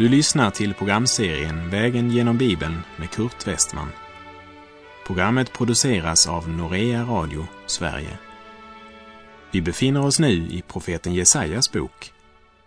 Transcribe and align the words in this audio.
Du 0.00 0.08
lyssnar 0.08 0.50
till 0.50 0.74
programserien 0.74 1.70
Vägen 1.70 2.10
genom 2.10 2.38
Bibeln 2.38 2.74
med 2.96 3.10
Kurt 3.10 3.46
Westman. 3.46 3.88
Programmet 5.06 5.52
produceras 5.52 6.28
av 6.28 6.48
Norea 6.48 7.02
Radio 7.02 7.46
Sverige. 7.66 8.18
Vi 9.52 9.62
befinner 9.62 10.06
oss 10.06 10.20
nu 10.20 10.32
i 10.32 10.62
profeten 10.66 11.14
Jesajas 11.14 11.72
bok. 11.72 12.12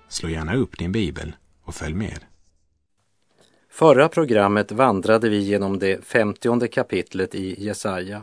Slå 0.07 0.29
gärna 0.29 0.55
upp 0.55 0.77
din 0.77 0.91
bibel 0.91 1.35
och 1.63 1.75
följ 1.75 1.93
med. 1.93 2.19
Förra 3.69 4.09
programmet 4.09 4.71
vandrade 4.71 5.29
vi 5.29 5.39
genom 5.39 5.79
det 5.79 6.05
femtionde 6.05 6.67
kapitlet 6.67 7.35
i 7.35 7.65
Jesaja. 7.65 8.21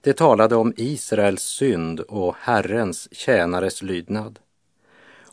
Det 0.00 0.12
talade 0.12 0.56
om 0.56 0.74
Israels 0.76 1.42
synd 1.42 2.00
och 2.00 2.36
Herrens 2.40 3.14
tjänares 3.14 3.82
lydnad. 3.82 4.38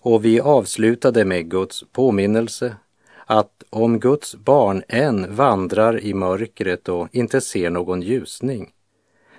Och 0.01 0.25
vi 0.25 0.39
avslutade 0.39 1.25
med 1.25 1.49
Guds 1.49 1.83
påminnelse 1.91 2.75
att 3.25 3.63
om 3.69 3.99
Guds 3.99 4.35
barn 4.35 4.83
än 4.87 5.35
vandrar 5.35 5.99
i 5.99 6.13
mörkret 6.13 6.89
och 6.89 7.07
inte 7.11 7.41
ser 7.41 7.69
någon 7.69 8.01
ljusning 8.01 8.71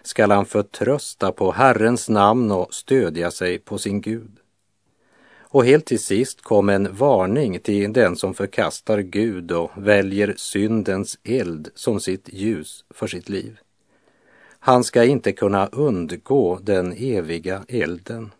skall 0.03 0.31
han 0.31 0.47
förtrösta 0.47 1.33
på 1.33 1.53
Herrens 1.53 2.09
namn 2.09 2.53
och 2.53 2.75
stödja 2.75 3.31
sig 3.31 3.59
på 3.59 3.79
sin 3.79 4.01
Gud. 4.01 4.31
Och 5.53 5.65
helt 5.65 5.87
till 5.87 6.01
sist 6.01 6.43
kom 6.43 6.69
en 6.69 6.95
varning 6.95 7.61
till 7.61 7.93
den 7.93 8.17
som 8.17 8.35
förkastar 8.35 8.99
Gud 8.99 9.53
och 9.53 9.71
väljer 9.77 10.35
syndens 10.37 11.19
eld 11.25 11.69
som 11.75 12.01
sitt 12.01 12.29
ljus 12.33 12.85
för 12.91 13.07
sitt 13.07 13.29
liv. 13.29 13.59
Han 14.59 14.85
ska 14.85 15.05
inte 15.05 15.33
kunna 15.33 15.67
undgå 15.67 16.59
den 16.63 16.93
eviga 16.93 17.65
elden. 17.69 18.31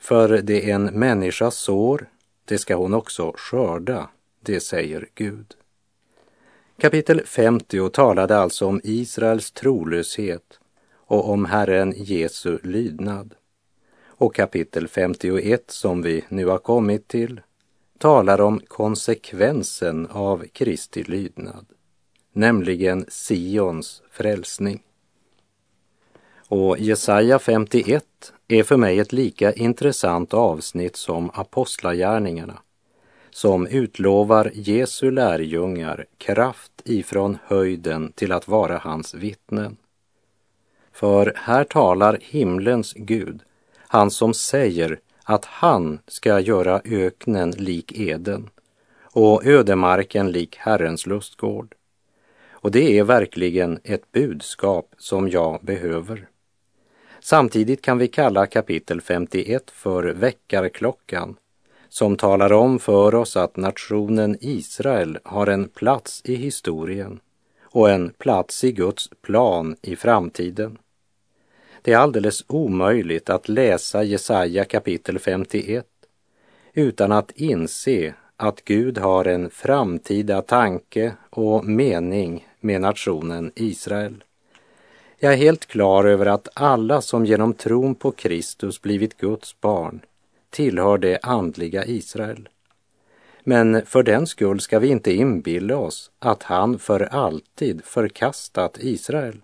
För 0.00 0.28
det 0.28 0.70
en 0.70 0.84
människa 0.84 1.50
sår, 1.50 2.08
det 2.44 2.58
ska 2.58 2.74
hon 2.74 2.94
också 2.94 3.32
skörda, 3.36 4.08
det 4.40 4.60
säger 4.60 5.08
Gud. 5.14 5.54
Kapitel 6.78 7.22
50 7.26 7.90
talade 7.90 8.36
alltså 8.38 8.66
om 8.66 8.80
Israels 8.84 9.50
trolöshet 9.50 10.60
och 10.94 11.30
om 11.30 11.44
Herren 11.44 11.94
Jesu 11.96 12.58
lydnad. 12.62 13.34
Och 14.06 14.34
kapitel 14.34 14.88
51 14.88 15.70
som 15.70 16.02
vi 16.02 16.24
nu 16.28 16.46
har 16.46 16.58
kommit 16.58 17.08
till 17.08 17.40
talar 17.98 18.40
om 18.40 18.60
konsekvensen 18.68 20.06
av 20.06 20.44
Kristi 20.52 21.02
lydnad, 21.02 21.66
nämligen 22.32 23.06
Sions 23.08 24.02
frälsning. 24.10 24.82
Och 26.52 26.78
Jesaja 26.78 27.38
51 27.38 28.04
är 28.48 28.62
för 28.62 28.76
mig 28.76 28.98
ett 28.98 29.12
lika 29.12 29.52
intressant 29.52 30.34
avsnitt 30.34 30.96
som 30.96 31.30
Apostlagärningarna, 31.34 32.58
som 33.30 33.66
utlovar 33.66 34.50
Jesu 34.54 35.10
lärjungar 35.10 36.06
kraft 36.18 36.72
ifrån 36.84 37.38
höjden 37.44 38.12
till 38.12 38.32
att 38.32 38.48
vara 38.48 38.78
hans 38.78 39.14
vittnen. 39.14 39.76
För 40.92 41.32
här 41.36 41.64
talar 41.64 42.18
himlens 42.22 42.92
Gud, 42.96 43.40
han 43.78 44.10
som 44.10 44.34
säger 44.34 44.98
att 45.24 45.44
han 45.44 45.98
ska 46.06 46.40
göra 46.40 46.80
öknen 46.84 47.50
lik 47.50 47.92
Eden 47.98 48.50
och 49.02 49.46
ödemarken 49.46 50.32
lik 50.32 50.56
Herrens 50.56 51.06
lustgård. 51.06 51.74
Och 52.50 52.70
det 52.70 52.98
är 52.98 53.04
verkligen 53.04 53.78
ett 53.84 54.12
budskap 54.12 54.94
som 54.98 55.28
jag 55.28 55.60
behöver. 55.62 56.29
Samtidigt 57.20 57.82
kan 57.82 57.98
vi 57.98 58.08
kalla 58.08 58.46
kapitel 58.46 59.00
51 59.00 59.70
för 59.70 60.02
väckarklockan 60.02 61.36
som 61.88 62.16
talar 62.16 62.52
om 62.52 62.78
för 62.78 63.14
oss 63.14 63.36
att 63.36 63.56
nationen 63.56 64.36
Israel 64.40 65.18
har 65.24 65.46
en 65.46 65.68
plats 65.68 66.22
i 66.24 66.34
historien 66.34 67.20
och 67.62 67.90
en 67.90 68.10
plats 68.10 68.64
i 68.64 68.72
Guds 68.72 69.10
plan 69.22 69.76
i 69.82 69.96
framtiden. 69.96 70.78
Det 71.82 71.92
är 71.92 71.98
alldeles 71.98 72.44
omöjligt 72.46 73.30
att 73.30 73.48
läsa 73.48 74.02
Jesaja 74.02 74.64
kapitel 74.64 75.18
51 75.18 75.86
utan 76.72 77.12
att 77.12 77.30
inse 77.30 78.14
att 78.36 78.64
Gud 78.64 78.98
har 78.98 79.24
en 79.24 79.50
framtida 79.50 80.42
tanke 80.42 81.12
och 81.30 81.64
mening 81.64 82.46
med 82.60 82.80
nationen 82.80 83.52
Israel. 83.54 84.24
Jag 85.22 85.32
är 85.32 85.36
helt 85.36 85.66
klar 85.66 86.04
över 86.04 86.26
att 86.26 86.48
alla 86.54 87.00
som 87.00 87.26
genom 87.26 87.54
tron 87.54 87.94
på 87.94 88.10
Kristus 88.10 88.82
blivit 88.82 89.16
Guds 89.16 89.60
barn 89.60 90.00
tillhör 90.50 90.98
det 90.98 91.18
andliga 91.22 91.84
Israel. 91.84 92.48
Men 93.44 93.86
för 93.86 94.02
den 94.02 94.26
skull 94.26 94.60
ska 94.60 94.78
vi 94.78 94.88
inte 94.88 95.12
inbilla 95.12 95.76
oss 95.76 96.10
att 96.18 96.42
han 96.42 96.78
för 96.78 97.00
alltid 97.00 97.84
förkastat 97.84 98.78
Israel. 98.80 99.40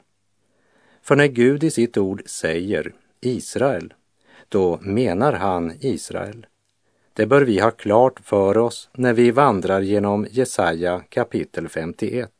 För 1.03 1.17
när 1.17 1.27
Gud 1.27 1.65
i 1.65 1.71
sitt 1.71 1.97
ord 1.97 2.23
säger 2.27 2.93
Israel, 3.21 3.95
då 4.49 4.79
menar 4.83 5.33
han 5.33 5.73
Israel. 5.81 6.47
Det 7.13 7.27
bör 7.27 7.43
vi 7.43 7.61
ha 7.61 7.71
klart 7.71 8.21
för 8.21 8.59
oss 8.59 8.89
när 8.93 9.13
vi 9.13 9.31
vandrar 9.31 9.81
genom 9.81 10.27
Jesaja 10.31 11.03
kapitel 11.09 11.69
51. 11.69 12.31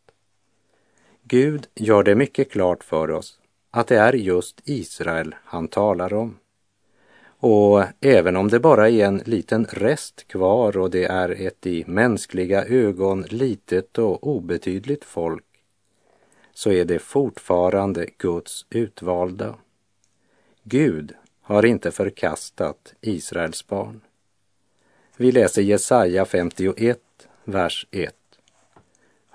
Gud 1.29 1.67
gör 1.75 2.03
det 2.03 2.15
mycket 2.15 2.51
klart 2.51 2.85
för 2.85 3.11
oss 3.11 3.39
att 3.71 3.87
det 3.87 3.97
är 3.97 4.13
just 4.13 4.61
Israel 4.65 5.35
han 5.45 5.69
talar 5.69 6.15
om. 6.15 6.39
Och 7.39 7.85
även 8.01 8.37
om 8.37 8.49
det 8.49 8.61
bara 8.61 8.91
är 8.91 9.05
en 9.05 9.23
liten 9.25 9.65
rest 9.65 10.29
kvar 10.29 10.77
och 10.77 10.91
det 10.91 11.05
är 11.05 11.47
ett 11.47 11.67
i 11.67 11.85
mänskliga 11.87 12.65
ögon 12.65 13.23
litet 13.23 13.99
och 13.99 14.27
obetydligt 14.27 15.05
folk, 15.05 15.45
så 16.53 16.73
är 16.73 16.85
det 16.85 16.99
fortfarande 16.99 18.07
Guds 18.19 18.67
utvalda. 18.71 19.55
Gud 20.63 21.15
har 21.41 21.67
inte 21.67 21.91
förkastat 21.91 22.95
Israels 23.01 23.67
barn. 23.67 24.01
Vi 25.17 25.33
läser 25.33 25.63
Jesaja 25.63 26.25
51, 26.25 26.99
vers 27.45 27.87
1. 27.91 28.15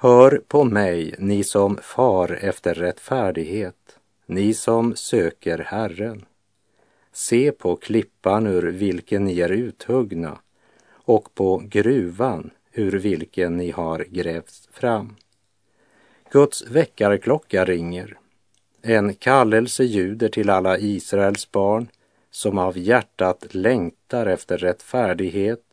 Hör 0.03 0.41
på 0.47 0.63
mig, 0.63 1.15
ni 1.17 1.43
som 1.43 1.77
far 1.77 2.37
efter 2.41 2.73
rättfärdighet, 2.73 3.99
ni 4.25 4.53
som 4.53 4.95
söker 4.95 5.57
Herren. 5.57 6.25
Se 7.11 7.51
på 7.51 7.75
klippan 7.75 8.47
ur 8.47 8.63
vilken 8.63 9.23
ni 9.23 9.39
är 9.39 9.49
uthuggna 9.49 10.37
och 10.91 11.35
på 11.35 11.63
gruvan 11.65 12.49
ur 12.73 12.91
vilken 12.91 13.57
ni 13.57 13.71
har 13.71 14.05
grävts 14.09 14.69
fram. 14.71 15.15
Guds 16.31 16.67
väckarklocka 16.67 17.65
ringer. 17.65 18.17
En 18.81 19.13
kallelse 19.13 19.83
ljuder 19.83 20.29
till 20.29 20.49
alla 20.49 20.77
Israels 20.77 21.51
barn 21.51 21.87
som 22.31 22.57
av 22.57 22.77
hjärtat 22.77 23.45
längtar 23.51 24.25
efter 24.25 24.57
rättfärdighet 24.57 25.63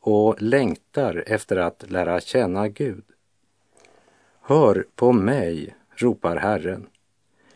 och 0.00 0.42
längtar 0.42 1.24
efter 1.26 1.56
att 1.56 1.90
lära 1.90 2.20
känna 2.20 2.68
Gud. 2.68 3.04
Hör 4.48 4.86
på 4.96 5.12
mig, 5.12 5.74
ropar 5.96 6.36
Herren. 6.36 6.86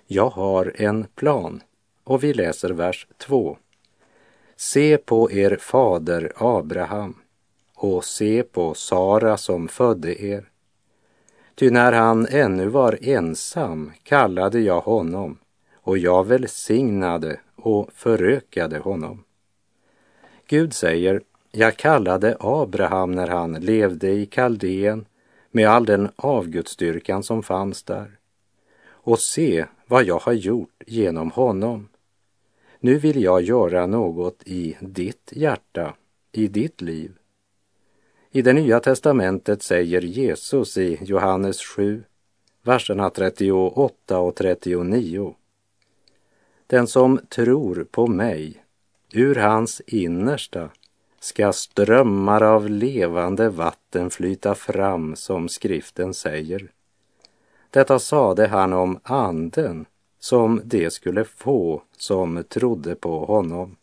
Jag 0.07 0.31
har 0.31 0.73
en 0.75 1.07
plan. 1.15 1.63
Och 2.05 2.25
vi 2.25 2.35
läser 2.35 2.71
vers 2.71 3.07
2. 3.19 3.57
Se 4.57 4.97
på 4.97 5.33
er 5.33 5.57
fader 5.61 6.33
Abraham 6.37 7.15
och 7.75 8.05
se 8.05 8.43
på 8.43 8.75
Sara 8.75 9.37
som 9.37 9.69
födde 9.69 10.25
er. 10.25 10.49
Ty 11.55 11.71
när 11.71 11.93
han 11.93 12.27
ännu 12.31 12.69
var 12.69 12.99
ensam 13.03 13.93
kallade 14.03 14.61
jag 14.61 14.81
honom 14.81 15.39
och 15.75 15.99
jag 15.99 16.27
välsignade 16.27 17.41
och 17.57 17.93
förökade 17.93 18.79
honom. 18.79 19.25
Gud 20.47 20.75
säger, 20.75 21.21
jag 21.51 21.77
kallade 21.77 22.37
Abraham 22.41 23.13
när 23.13 23.27
han 23.27 23.53
levde 23.53 24.11
i 24.11 24.27
Kaldén 24.27 25.05
med 25.53 25.69
all 25.69 25.87
den 25.87 26.11
avgudsdyrkan 26.17 27.23
som 27.23 27.43
fanns 27.43 27.83
där. 27.83 28.19
Och 28.85 29.19
se 29.19 29.67
vad 29.87 30.05
jag 30.05 30.19
har 30.19 30.33
gjort 30.33 30.83
genom 30.87 31.31
honom. 31.31 31.89
Nu 32.81 32.99
vill 32.99 33.23
jag 33.23 33.43
göra 33.43 33.87
något 33.87 34.43
i 34.45 34.77
ditt 34.81 35.33
hjärta, 35.33 35.95
i 36.33 36.49
ditt 36.49 36.81
liv. 36.81 37.13
I 38.31 38.43
det 38.43 38.53
nya 38.53 38.81
testamentet 38.81 39.63
säger 39.63 40.01
Jesus 40.01 40.77
i 40.77 40.99
Johannes 41.03 41.61
7, 41.61 42.05
verserna 42.63 43.11
38 43.11 44.19
och 44.19 44.35
39. 44.37 45.35
Den 46.67 46.87
som 46.87 47.21
tror 47.29 47.87
på 47.91 48.07
mig, 48.07 48.65
ur 49.13 49.35
hans 49.35 49.81
innersta 49.87 50.71
ska 51.23 51.53
strömmar 51.53 52.43
av 52.43 52.71
levande 52.71 53.49
vatten 53.49 54.11
flyta 54.11 54.55
fram, 54.55 55.17
som 55.17 55.49
skriften 55.49 56.15
säger. 56.15 56.71
Detta 57.71 57.99
sade 57.99 58.47
han 58.47 58.73
om 58.73 59.01
anden 59.03 59.87
som 60.19 60.61
de 60.65 60.91
skulle 60.91 61.25
få 61.25 61.83
som 61.97 62.45
trodde 62.49 62.95
på 62.95 63.25
honom. 63.25 63.77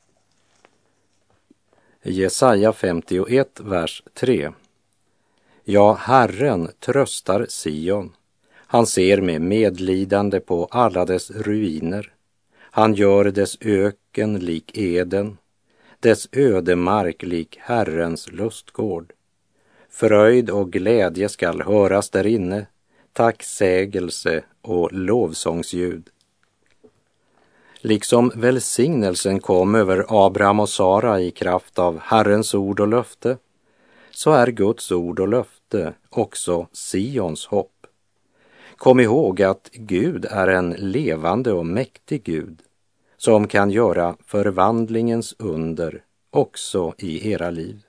Jesaja 2.03 2.74
51, 2.74 3.59
vers 3.59 4.03
3. 4.13 4.51
Ja, 5.63 5.94
Herren 5.94 6.69
tröstar 6.80 7.45
Sion. 7.50 8.15
Han 8.51 8.86
ser 8.88 9.21
med 9.21 9.41
medlidande 9.41 10.39
på 10.39 10.65
alla 10.65 11.06
dess 11.06 11.31
ruiner. 11.31 12.13
Han 12.59 12.94
gör 12.94 13.25
dess 13.25 13.57
öken 13.62 14.39
lik 14.39 14.77
Eden, 14.77 15.38
dess 16.00 16.28
ödemark 16.31 17.24
lik 17.24 17.57
Herrens 17.62 18.31
lustgård. 18.31 19.13
Fröjd 19.90 20.50
och 20.50 20.72
glädje 20.72 21.30
skall 21.30 21.62
höras 21.62 22.10
därinne, 22.10 22.66
tacksägelse 23.13 24.44
och 24.62 24.94
lovsångsljud. 24.94 26.10
Liksom 27.81 28.31
välsignelsen 28.36 29.40
kom 29.40 29.75
över 29.75 30.06
Abraham 30.07 30.60
och 30.60 30.69
Sara 30.69 31.22
i 31.22 31.31
kraft 31.31 31.80
av 31.80 32.00
Herrens 32.00 32.54
ord 32.54 32.80
och 32.80 32.88
löfte, 32.88 33.38
så 34.12 34.31
är 34.31 34.48
Guds 34.48 34.92
ord 34.92 35.19
och 35.19 35.28
löfte 35.28 35.94
också 36.10 36.68
Sions 36.72 37.46
hopp. 37.46 37.88
Kom 38.75 39.00
ihåg 39.00 39.42
att 39.42 39.69
Gud 39.74 40.25
är 40.25 40.48
en 40.48 40.69
levande 40.69 41.51
och 41.51 41.66
mäktig 41.66 42.24
Gud 42.24 42.62
som 43.19 43.48
kan 43.48 43.71
göra 43.71 44.16
förvandlingens 44.25 45.36
under 45.39 46.04
också 46.30 46.94
i 46.98 47.31
era 47.31 47.50
liv. 47.50 47.81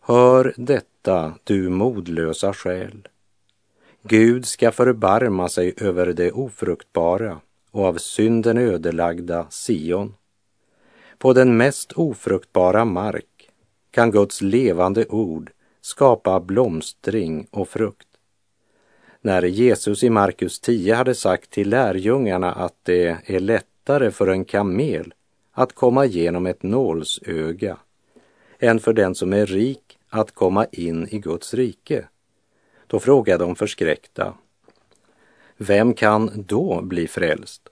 Hör 0.00 0.54
detta, 0.56 1.34
du 1.44 1.68
modlösa 1.68 2.52
själ. 2.52 3.08
Gud 4.02 4.46
ska 4.46 4.72
förbarma 4.72 5.48
sig 5.48 5.74
över 5.76 6.06
det 6.06 6.32
ofruktbara 6.32 7.40
och 7.70 7.84
av 7.84 7.94
synden 7.94 8.58
ödelagda 8.58 9.46
Sion. 9.50 10.14
På 11.18 11.32
den 11.32 11.56
mest 11.56 11.92
ofruktbara 11.92 12.84
mark 12.84 13.50
kan 13.90 14.10
Guds 14.10 14.42
levande 14.42 15.06
ord 15.06 15.50
skapa 15.80 16.40
blomstring 16.40 17.46
och 17.50 17.68
frukt. 17.68 18.08
När 19.20 19.42
Jesus 19.42 20.02
i 20.02 20.10
Markus 20.10 20.60
10 20.60 20.94
hade 20.94 21.14
sagt 21.14 21.50
till 21.50 21.70
lärjungarna 21.70 22.52
att 22.52 22.76
det 22.82 23.18
är 23.26 23.40
lätt 23.40 23.66
lättare 23.86 24.10
för 24.10 24.26
en 24.26 24.44
kamel 24.44 25.14
att 25.52 25.72
komma 25.72 26.04
genom 26.04 26.46
ett 26.46 26.62
nålsöga 26.62 27.76
än 28.58 28.80
för 28.80 28.92
den 28.92 29.14
som 29.14 29.32
är 29.32 29.46
rik 29.46 29.98
att 30.08 30.34
komma 30.34 30.66
in 30.72 31.08
i 31.10 31.18
Guds 31.18 31.54
rike, 31.54 32.08
då 32.86 33.00
frågade 33.00 33.44
de 33.44 33.56
förskräckta, 33.56 34.34
vem 35.56 35.94
kan 35.94 36.44
då 36.46 36.82
bli 36.82 37.08
frälst? 37.08 37.62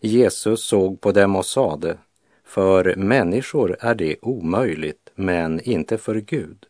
Jesus 0.00 0.64
såg 0.64 1.00
på 1.00 1.12
dem 1.12 1.36
och 1.36 1.46
sade, 1.46 1.98
för 2.44 2.96
människor 2.96 3.76
är 3.80 3.94
det 3.94 4.16
omöjligt, 4.22 5.10
men 5.14 5.60
inte 5.60 5.98
för 5.98 6.14
Gud. 6.14 6.66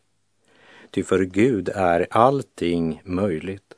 Ty 0.91 1.03
för 1.03 1.19
Gud 1.19 1.69
är 1.69 2.07
allting 2.09 3.01
möjligt. 3.05 3.68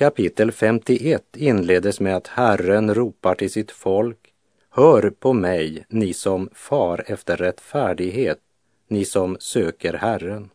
Kapitel 0.00 0.52
51 0.52 1.36
inledes 1.36 2.00
med 2.00 2.16
att 2.16 2.26
Herren 2.26 2.94
ropar 2.94 3.34
till 3.34 3.50
sitt 3.50 3.70
folk, 3.70 4.32
Hör 4.70 5.10
på 5.10 5.32
mig, 5.32 5.84
ni 5.88 6.12
som 6.12 6.48
far 6.54 7.04
efter 7.06 7.36
rättfärdighet, 7.36 8.38
ni 8.88 9.04
som 9.04 9.36
söker 9.40 9.92
Herren. 9.92 10.50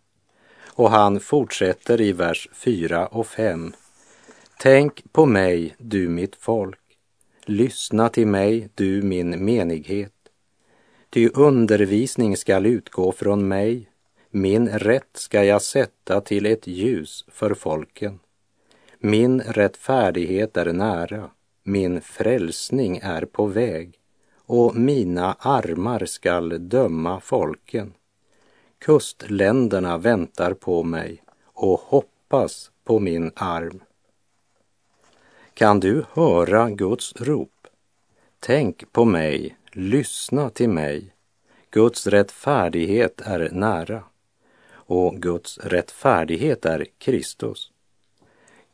Och 0.65 0.91
han 0.91 1.19
fortsätter 1.19 2.01
i 2.01 2.11
vers 2.11 2.49
4 2.53 3.07
och 3.07 3.27
5. 3.27 3.73
Tänk 4.59 5.13
på 5.13 5.25
mig, 5.25 5.75
du 5.77 6.09
mitt 6.09 6.35
folk. 6.35 6.79
Lyssna 7.45 8.09
till 8.09 8.27
mig, 8.27 8.69
du 8.75 9.01
min 9.01 9.45
menighet. 9.45 10.13
Ty 11.09 11.29
undervisning 11.33 12.37
skall 12.37 12.65
utgå 12.65 13.11
från 13.11 13.47
mig, 13.47 13.89
min 14.29 14.67
rätt 14.69 15.09
ska 15.13 15.43
jag 15.43 15.61
sätta 15.61 16.21
till 16.21 16.45
ett 16.45 16.67
ljus 16.67 17.25
för 17.27 17.53
folken. 17.53 18.19
Min 19.05 19.41
rättfärdighet 19.41 20.57
är 20.57 20.73
nära, 20.73 21.29
min 21.63 22.01
frälsning 22.01 22.99
är 23.03 23.25
på 23.25 23.45
väg 23.45 23.99
och 24.45 24.75
mina 24.75 25.35
armar 25.39 26.05
skall 26.05 26.69
döma 26.69 27.19
folken. 27.19 27.93
Kustländerna 28.79 29.97
väntar 29.97 30.53
på 30.53 30.83
mig 30.83 31.23
och 31.43 31.79
hoppas 31.79 32.71
på 32.83 32.99
min 32.99 33.31
arm. 33.35 33.79
Kan 35.53 35.79
du 35.79 36.05
höra 36.13 36.69
Guds 36.69 37.15
rop? 37.15 37.67
Tänk 38.39 38.91
på 38.91 39.05
mig, 39.05 39.57
lyssna 39.71 40.49
till 40.49 40.69
mig. 40.69 41.13
Guds 41.69 42.07
rättfärdighet 42.07 43.21
är 43.21 43.49
nära 43.51 44.03
och 44.69 45.15
Guds 45.15 45.57
rättfärdighet 45.57 46.65
är 46.65 46.85
Kristus. 46.97 47.71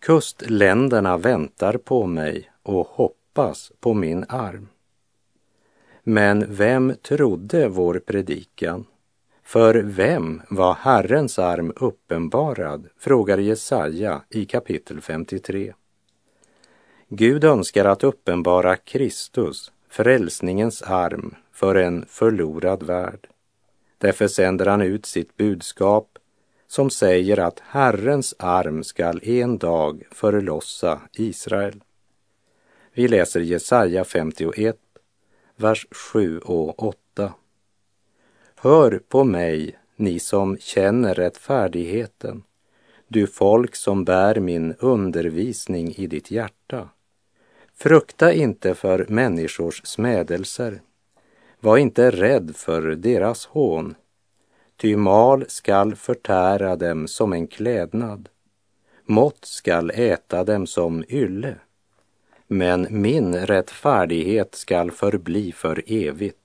Kustländerna 0.01 1.17
väntar 1.17 1.77
på 1.77 2.05
mig 2.05 2.51
och 2.63 2.87
hoppas 2.87 3.71
på 3.79 3.93
min 3.93 4.25
arm. 4.29 4.67
Men 6.03 6.55
vem 6.55 6.93
trodde 7.01 7.67
vår 7.67 7.99
predikan? 8.05 8.85
För 9.43 9.75
vem 9.75 10.41
var 10.49 10.73
Herrens 10.73 11.39
arm 11.39 11.73
uppenbarad? 11.75 12.87
frågar 12.97 13.37
Jesaja 13.37 14.21
i 14.29 14.45
kapitel 14.45 15.01
53. 15.01 15.73
Gud 17.07 17.43
önskar 17.43 17.85
att 17.85 18.03
uppenbara 18.03 18.75
Kristus, 18.75 19.71
frälsningens 19.89 20.81
arm, 20.81 21.35
för 21.51 21.75
en 21.75 22.05
förlorad 22.09 22.83
värld. 22.83 23.27
Därför 23.97 24.27
sänder 24.27 24.65
han 24.65 24.81
ut 24.81 25.05
sitt 25.05 25.37
budskap 25.37 26.10
som 26.71 26.89
säger 26.89 27.39
att 27.39 27.59
Herrens 27.59 28.35
arm 28.39 28.83
skall 28.83 29.19
en 29.23 29.57
dag 29.57 30.03
förlossa 30.11 31.01
Israel. 31.13 31.83
Vi 32.93 33.07
läser 33.07 33.39
Jesaja 33.39 34.03
51, 34.03 34.75
vers 35.55 35.87
7 35.91 36.39
och 36.39 36.83
8. 36.83 37.33
Hör 38.55 39.01
på 39.07 39.23
mig, 39.23 39.79
ni 39.95 40.19
som 40.19 40.57
känner 40.57 41.13
rättfärdigheten, 41.13 42.43
du 43.07 43.27
folk 43.27 43.75
som 43.75 44.05
bär 44.05 44.39
min 44.39 44.75
undervisning 44.79 45.93
i 45.95 46.07
ditt 46.07 46.31
hjärta. 46.31 46.89
Frukta 47.75 48.33
inte 48.33 48.75
för 48.75 49.05
människors 49.09 49.81
smädelser. 49.85 50.81
Var 51.59 51.77
inte 51.77 52.11
rädd 52.11 52.55
för 52.55 52.81
deras 52.81 53.45
hån, 53.45 53.95
ty 54.81 54.95
mal 54.95 55.45
skall 55.47 55.95
förtära 55.95 56.75
dem 56.75 57.07
som 57.07 57.33
en 57.33 57.47
klädnad, 57.47 58.29
mått 59.05 59.45
skall 59.45 59.91
äta 59.91 60.43
dem 60.43 60.67
som 60.67 61.03
ylle. 61.09 61.55
Men 62.47 62.87
min 62.89 63.35
rättfärdighet 63.35 64.55
skall 64.55 64.91
förbli 64.91 65.51
för 65.51 65.83
evigt, 65.87 66.37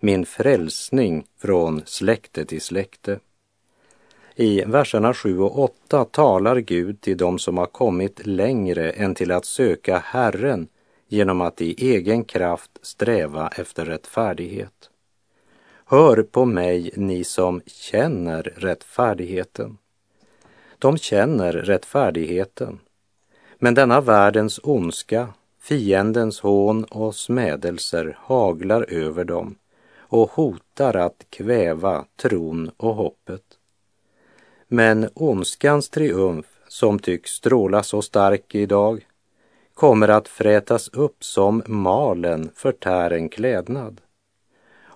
min 0.00 0.26
frälsning 0.26 1.24
från 1.38 1.82
släkte 1.86 2.44
till 2.44 2.60
släkte. 2.60 3.18
I 4.34 4.64
verserna 4.66 5.14
7 5.14 5.38
och 5.38 5.58
8 5.58 6.04
talar 6.04 6.56
Gud 6.56 7.00
till 7.00 7.16
dem 7.16 7.38
som 7.38 7.58
har 7.58 7.66
kommit 7.66 8.26
längre 8.26 8.90
än 8.90 9.14
till 9.14 9.32
att 9.32 9.44
söka 9.44 9.98
Herren 9.98 10.68
genom 11.08 11.40
att 11.40 11.60
i 11.60 11.90
egen 11.92 12.24
kraft 12.24 12.78
sträva 12.82 13.48
efter 13.48 13.84
rättfärdighet. 13.84 14.91
Hör 15.92 16.22
på 16.22 16.44
mig, 16.44 16.90
ni 16.96 17.24
som 17.24 17.62
känner 17.66 18.42
rättfärdigheten. 18.42 19.78
De 20.78 20.98
känner 20.98 21.52
rättfärdigheten, 21.52 22.78
men 23.58 23.74
denna 23.74 24.00
världens 24.00 24.60
ondska, 24.62 25.28
fiendens 25.60 26.40
hån 26.40 26.84
och 26.84 27.14
smädelser 27.14 28.16
haglar 28.20 28.86
över 28.88 29.24
dem 29.24 29.54
och 29.98 30.30
hotar 30.30 30.96
att 30.96 31.26
kväva 31.30 32.04
tron 32.16 32.70
och 32.76 32.94
hoppet. 32.94 33.44
Men 34.68 35.08
ondskans 35.14 35.88
triumf, 35.88 36.46
som 36.68 36.98
tycks 36.98 37.30
stråla 37.30 37.82
så 37.82 38.02
stark 38.02 38.54
idag, 38.54 39.06
kommer 39.74 40.08
att 40.08 40.28
frätas 40.28 40.88
upp 40.88 41.24
som 41.24 41.62
malen 41.66 42.50
förtär 42.54 43.10
en 43.10 43.28
klädnad. 43.28 44.00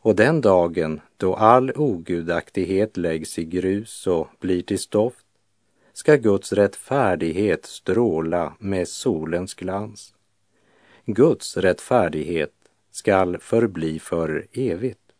Och 0.07 0.17
den 0.17 0.41
dagen 0.41 1.01
då 1.17 1.35
all 1.35 1.73
ogudaktighet 1.77 2.97
läggs 2.97 3.39
i 3.39 3.45
grus 3.45 4.07
och 4.07 4.29
blir 4.41 4.63
till 4.63 4.79
stoft 4.79 5.27
ska 5.93 6.17
Guds 6.17 6.53
rättfärdighet 6.53 7.67
stråla 7.67 8.53
med 8.59 8.89
solens 8.89 9.55
glans. 9.55 10.15
Guds 11.05 11.57
rättfärdighet 11.57 12.53
skall 12.91 13.39
förbli 13.39 13.99
för 13.99 14.47
evigt. 14.53 15.13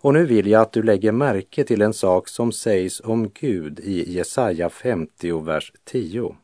Och 0.00 0.14
nu 0.14 0.26
vill 0.26 0.46
jag 0.46 0.62
att 0.62 0.72
du 0.72 0.82
lägger 0.82 1.12
märke 1.12 1.64
till 1.64 1.82
en 1.82 1.94
sak 1.94 2.28
som 2.28 2.52
sägs 2.52 3.00
om 3.00 3.30
Gud 3.34 3.80
i 3.80 4.12
Jesaja 4.12 4.70
50, 4.70 5.40
vers 5.40 5.72
10. 5.84 6.36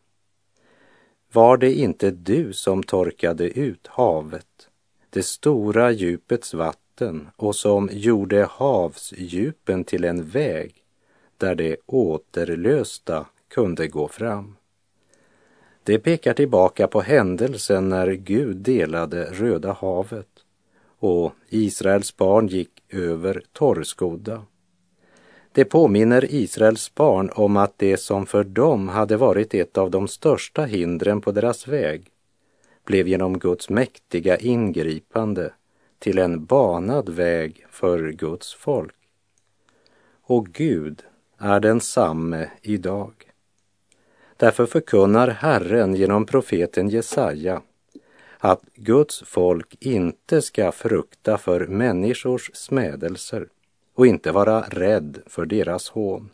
Var 1.33 1.57
det 1.57 1.75
inte 1.75 2.11
du 2.11 2.53
som 2.53 2.83
torkade 2.83 3.51
ut 3.51 3.87
havet, 3.87 4.69
det 5.11 5.23
stora 5.23 5.91
djupets 5.91 6.55
vatten 6.55 6.90
och 7.37 7.57
som 7.57 7.89
gjorde 7.93 8.49
havsdjupen 8.51 9.85
till 9.85 10.05
en 10.05 10.25
väg 10.25 10.75
där 11.37 11.55
de 11.55 11.77
återlösta 11.87 13.27
kunde 13.49 13.89
gå 13.89 14.09
fram. 14.09 14.57
Det 15.83 15.99
pekar 15.99 16.35
tillbaka 16.35 16.87
på 16.87 17.01
händelsen 17.01 17.89
när 17.89 18.13
Gud 18.13 18.57
delade 18.57 19.25
Röda 19.25 19.73
havet 19.73 20.29
och 20.99 21.33
Israels 21.49 22.17
barn 22.17 22.47
gick 22.47 22.71
över 22.89 23.43
torrskodda. 23.53 24.43
Det 25.53 25.65
påminner 25.65 26.35
Israels 26.35 26.95
barn 26.95 27.31
om 27.35 27.57
att 27.57 27.79
det 27.79 27.97
som 27.97 28.27
för 28.27 28.45
dem 28.45 28.89
hade 28.89 29.17
varit 29.17 29.55
ett 29.55 29.79
av 29.79 29.91
de 29.91 30.09
största 30.09 30.65
hindren 30.65 31.21
på 31.21 31.33
deras 31.33 31.69
väg 31.69 32.07
blev 32.85 33.09
genom 33.09 33.39
Guds 33.39 33.71
mäktiga 33.71 34.37
ingripande 34.37 35.53
till 36.01 36.19
en 36.19 36.45
banad 36.45 37.09
väg 37.09 37.67
för 37.71 38.11
Guds 38.11 38.55
folk. 38.55 38.95
Och 40.23 40.47
Gud 40.47 41.03
är 41.39 41.61
densamme 41.61 42.51
idag. 42.63 43.13
Därför 44.37 44.67
förkunnar 44.67 45.29
Herren 45.29 45.95
genom 45.95 46.27
profeten 46.27 46.89
Jesaja 46.89 47.63
att 48.39 48.63
Guds 48.75 49.23
folk 49.27 49.77
inte 49.81 50.43
ska 50.43 50.73
frukta 50.73 51.39
för 51.39 51.67
människors 51.67 52.51
smädelser 52.55 53.49
och 53.95 54.07
inte 54.07 54.33
vara 54.33 54.61
rädd 54.61 55.19
för 55.27 55.47
deras 55.47 55.89
hån. 55.89 56.31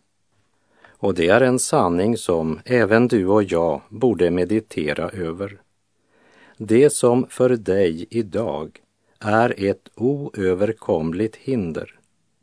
Och 0.86 1.14
det 1.14 1.28
är 1.28 1.40
en 1.40 1.58
sanning 1.58 2.16
som 2.16 2.60
även 2.64 3.08
du 3.08 3.26
och 3.26 3.42
jag 3.42 3.80
borde 3.88 4.30
meditera 4.30 5.10
över. 5.10 5.60
Det 6.58 6.90
som 6.90 7.26
för 7.28 7.48
dig 7.48 8.06
idag 8.10 8.80
är 9.20 9.54
ett 9.70 9.88
oöverkomligt 9.94 11.36
hinder 11.36 11.98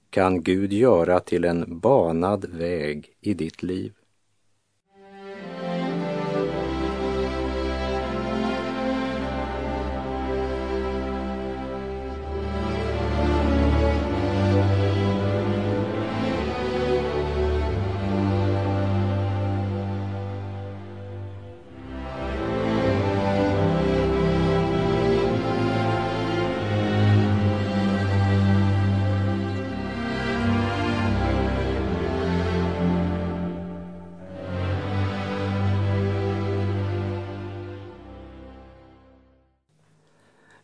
kan 0.09 0.43
Gud 0.43 0.73
göra 0.73 1.19
till 1.19 1.45
en 1.45 1.79
banad 1.79 2.45
väg 2.45 3.09
i 3.21 3.33
ditt 3.33 3.63
liv. 3.63 3.93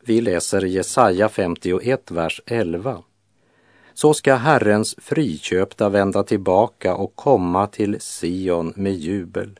Vi 0.09 0.21
läser 0.21 0.61
Jesaja 0.61 1.29
51, 1.29 2.11
vers 2.11 2.41
11. 2.45 3.03
Så 3.93 4.13
ska 4.13 4.35
Herrens 4.35 4.95
friköpta 4.97 5.89
vända 5.89 6.23
tillbaka 6.23 6.95
och 6.95 7.15
komma 7.15 7.67
till 7.67 7.99
Sion 7.99 8.73
med 8.75 8.93
jubel. 8.93 9.59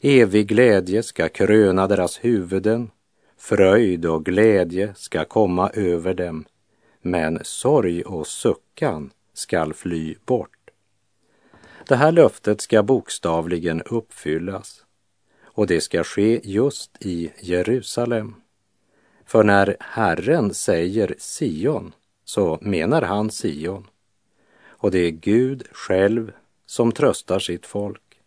Evig 0.00 0.48
glädje 0.48 1.02
ska 1.02 1.28
kröna 1.28 1.86
deras 1.86 2.24
huvuden, 2.24 2.90
fröjd 3.38 4.06
och 4.06 4.24
glädje 4.24 4.94
ska 4.96 5.24
komma 5.24 5.70
över 5.70 6.14
dem, 6.14 6.44
men 7.02 7.38
sorg 7.42 8.02
och 8.02 8.26
suckan 8.26 9.10
skall 9.34 9.74
fly 9.74 10.14
bort. 10.24 10.70
Det 11.88 11.96
här 11.96 12.12
löftet 12.12 12.60
ska 12.60 12.82
bokstavligen 12.82 13.82
uppfyllas 13.82 14.84
och 15.42 15.66
det 15.66 15.80
ska 15.80 16.04
ske 16.04 16.40
just 16.44 16.96
i 17.00 17.32
Jerusalem. 17.40 18.34
För 19.28 19.44
när 19.44 19.76
Herren 19.80 20.54
säger 20.54 21.14
Sion 21.18 21.92
så 22.24 22.58
menar 22.60 23.02
han 23.02 23.30
Sion. 23.30 23.86
Och 24.66 24.90
det 24.90 24.98
är 24.98 25.10
Gud 25.10 25.68
själv 25.72 26.32
som 26.66 26.92
tröstar 26.92 27.38
sitt 27.38 27.66
folk. 27.66 28.20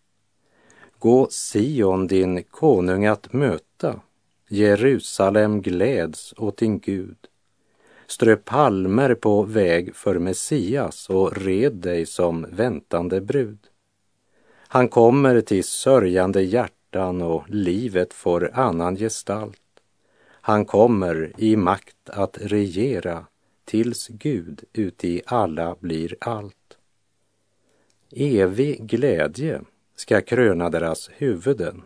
Gå 0.99 1.27
Sion 1.31 2.07
din 2.07 2.43
konung 2.43 3.05
att 3.05 3.33
möta. 3.33 3.99
Jerusalem 4.47 5.61
gläds 5.61 6.33
åt 6.37 6.57
din 6.57 6.79
Gud. 6.79 7.17
Strö 8.07 8.35
palmer 8.35 9.15
på 9.15 9.43
väg 9.43 9.95
för 9.95 10.19
Messias 10.19 11.09
och 11.09 11.37
red 11.37 11.73
dig 11.73 12.05
som 12.05 12.45
väntande 12.51 13.21
brud. 13.21 13.59
Han 14.67 14.87
kommer 14.87 15.41
till 15.41 15.63
sörjande 15.63 16.41
hjärtan 16.41 17.21
och 17.21 17.49
livet 17.49 18.13
får 18.13 18.51
annan 18.53 18.95
gestalt. 18.95 19.60
Han 20.41 20.65
kommer 20.65 21.33
i 21.37 21.55
makt 21.55 22.09
att 22.09 22.37
regera 22.41 23.25
tills 23.65 24.07
Gud 24.07 24.63
uti 24.73 25.21
alla 25.25 25.75
blir 25.79 26.15
allt. 26.21 26.77
Evig 28.11 28.85
glädje 28.87 29.61
ska 29.95 30.21
kröna 30.21 30.69
deras 30.69 31.09
huvuden. 31.13 31.83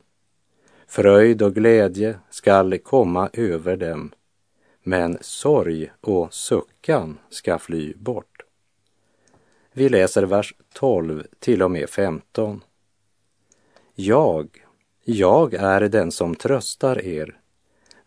Fröjd 0.88 1.41
och 1.41 1.55
glädje 1.55 2.19
skall 2.29 2.77
komma 2.77 3.29
över 3.33 3.77
dem, 3.77 4.12
men 4.83 5.17
sorg 5.21 5.91
och 6.01 6.33
suckan 6.33 7.17
ska 7.29 7.59
fly 7.59 7.93
bort. 7.93 8.41
Vi 9.74 9.89
läser 9.89 10.24
vers 10.24 10.53
12 10.74 11.24
till 11.39 11.63
och 11.63 11.71
med 11.71 11.89
15. 11.89 12.63
Jag, 13.95 14.65
jag 15.03 15.53
är 15.53 15.81
den 15.81 16.12
som 16.12 16.35
tröstar 16.35 17.05
er 17.05 17.39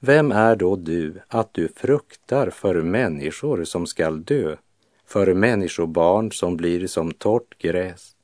vem 0.00 0.32
är 0.32 0.56
då 0.56 0.76
du 0.76 1.20
att 1.28 1.54
du 1.54 1.68
fruktar 1.68 2.50
för 2.50 2.82
människor 2.82 3.64
som 3.64 3.86
skall 3.86 4.22
dö, 4.22 4.56
för 5.06 5.34
människobarn 5.34 6.32
som 6.32 6.56
blir 6.56 6.86
som 6.86 7.12
torrt 7.12 7.58
gräs? 7.58 8.16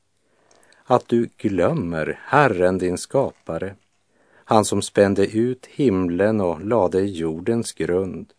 Att 0.83 1.07
du 1.07 1.29
glömmer 1.37 2.19
Herren 2.23 2.77
din 2.77 2.97
skapare, 2.97 3.75
han 4.33 4.65
som 4.65 4.81
spände 4.81 5.27
ut 5.27 5.65
himlen 5.65 6.41
och 6.41 6.65
lade 6.65 7.01
jordens 7.01 7.73
grund, 7.73 8.33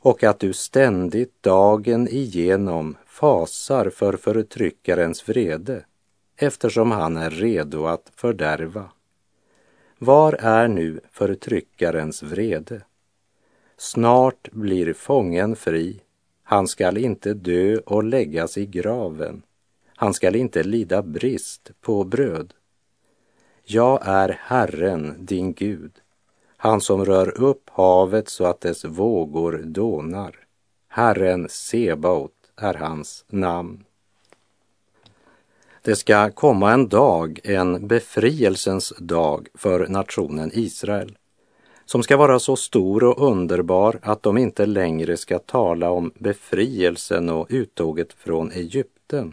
och 0.00 0.24
att 0.24 0.40
du 0.40 0.52
ständigt 0.52 1.42
dagen 1.42 2.08
igenom 2.08 2.96
fasar 3.06 3.90
för 3.90 4.16
förtryckarens 4.16 5.28
vrede, 5.28 5.84
eftersom 6.36 6.90
han 6.90 7.16
är 7.16 7.30
redo 7.30 7.86
att 7.86 8.12
fördärva. 8.16 8.90
Var 9.98 10.32
är 10.32 10.68
nu 10.68 11.00
förtryckarens 11.12 12.22
vrede? 12.22 12.82
Snart 13.76 14.50
blir 14.52 14.92
fången 14.92 15.56
fri. 15.56 16.00
Han 16.42 16.68
skall 16.68 16.98
inte 16.98 17.34
dö 17.34 17.76
och 17.76 18.04
läggas 18.04 18.58
i 18.58 18.66
graven. 18.66 19.42
Han 19.96 20.14
skall 20.14 20.36
inte 20.36 20.62
lida 20.62 21.02
brist 21.02 21.70
på 21.80 22.04
bröd. 22.04 22.54
Jag 23.64 24.00
är 24.04 24.38
Herren, 24.42 25.14
din 25.18 25.52
Gud, 25.52 25.92
han 26.56 26.80
som 26.80 27.04
rör 27.04 27.40
upp 27.40 27.70
havet 27.70 28.28
så 28.28 28.44
att 28.44 28.60
dess 28.60 28.84
vågor 28.84 29.62
dånar. 29.64 30.36
Herren 30.88 31.48
Sebaot 31.48 32.32
är 32.56 32.74
hans 32.74 33.24
namn. 33.28 33.84
Det 35.88 35.96
ska 35.96 36.30
komma 36.30 36.72
en 36.72 36.88
dag, 36.88 37.40
en 37.44 37.86
befrielsens 37.86 38.92
dag 38.98 39.48
för 39.54 39.88
nationen 39.88 40.50
Israel, 40.54 41.18
som 41.84 42.02
ska 42.02 42.16
vara 42.16 42.38
så 42.38 42.56
stor 42.56 43.04
och 43.04 43.28
underbar 43.28 43.98
att 44.02 44.22
de 44.22 44.38
inte 44.38 44.66
längre 44.66 45.16
ska 45.16 45.38
tala 45.38 45.90
om 45.90 46.12
befrielsen 46.18 47.28
och 47.28 47.46
uttåget 47.50 48.12
från 48.12 48.52
Egypten, 48.52 49.32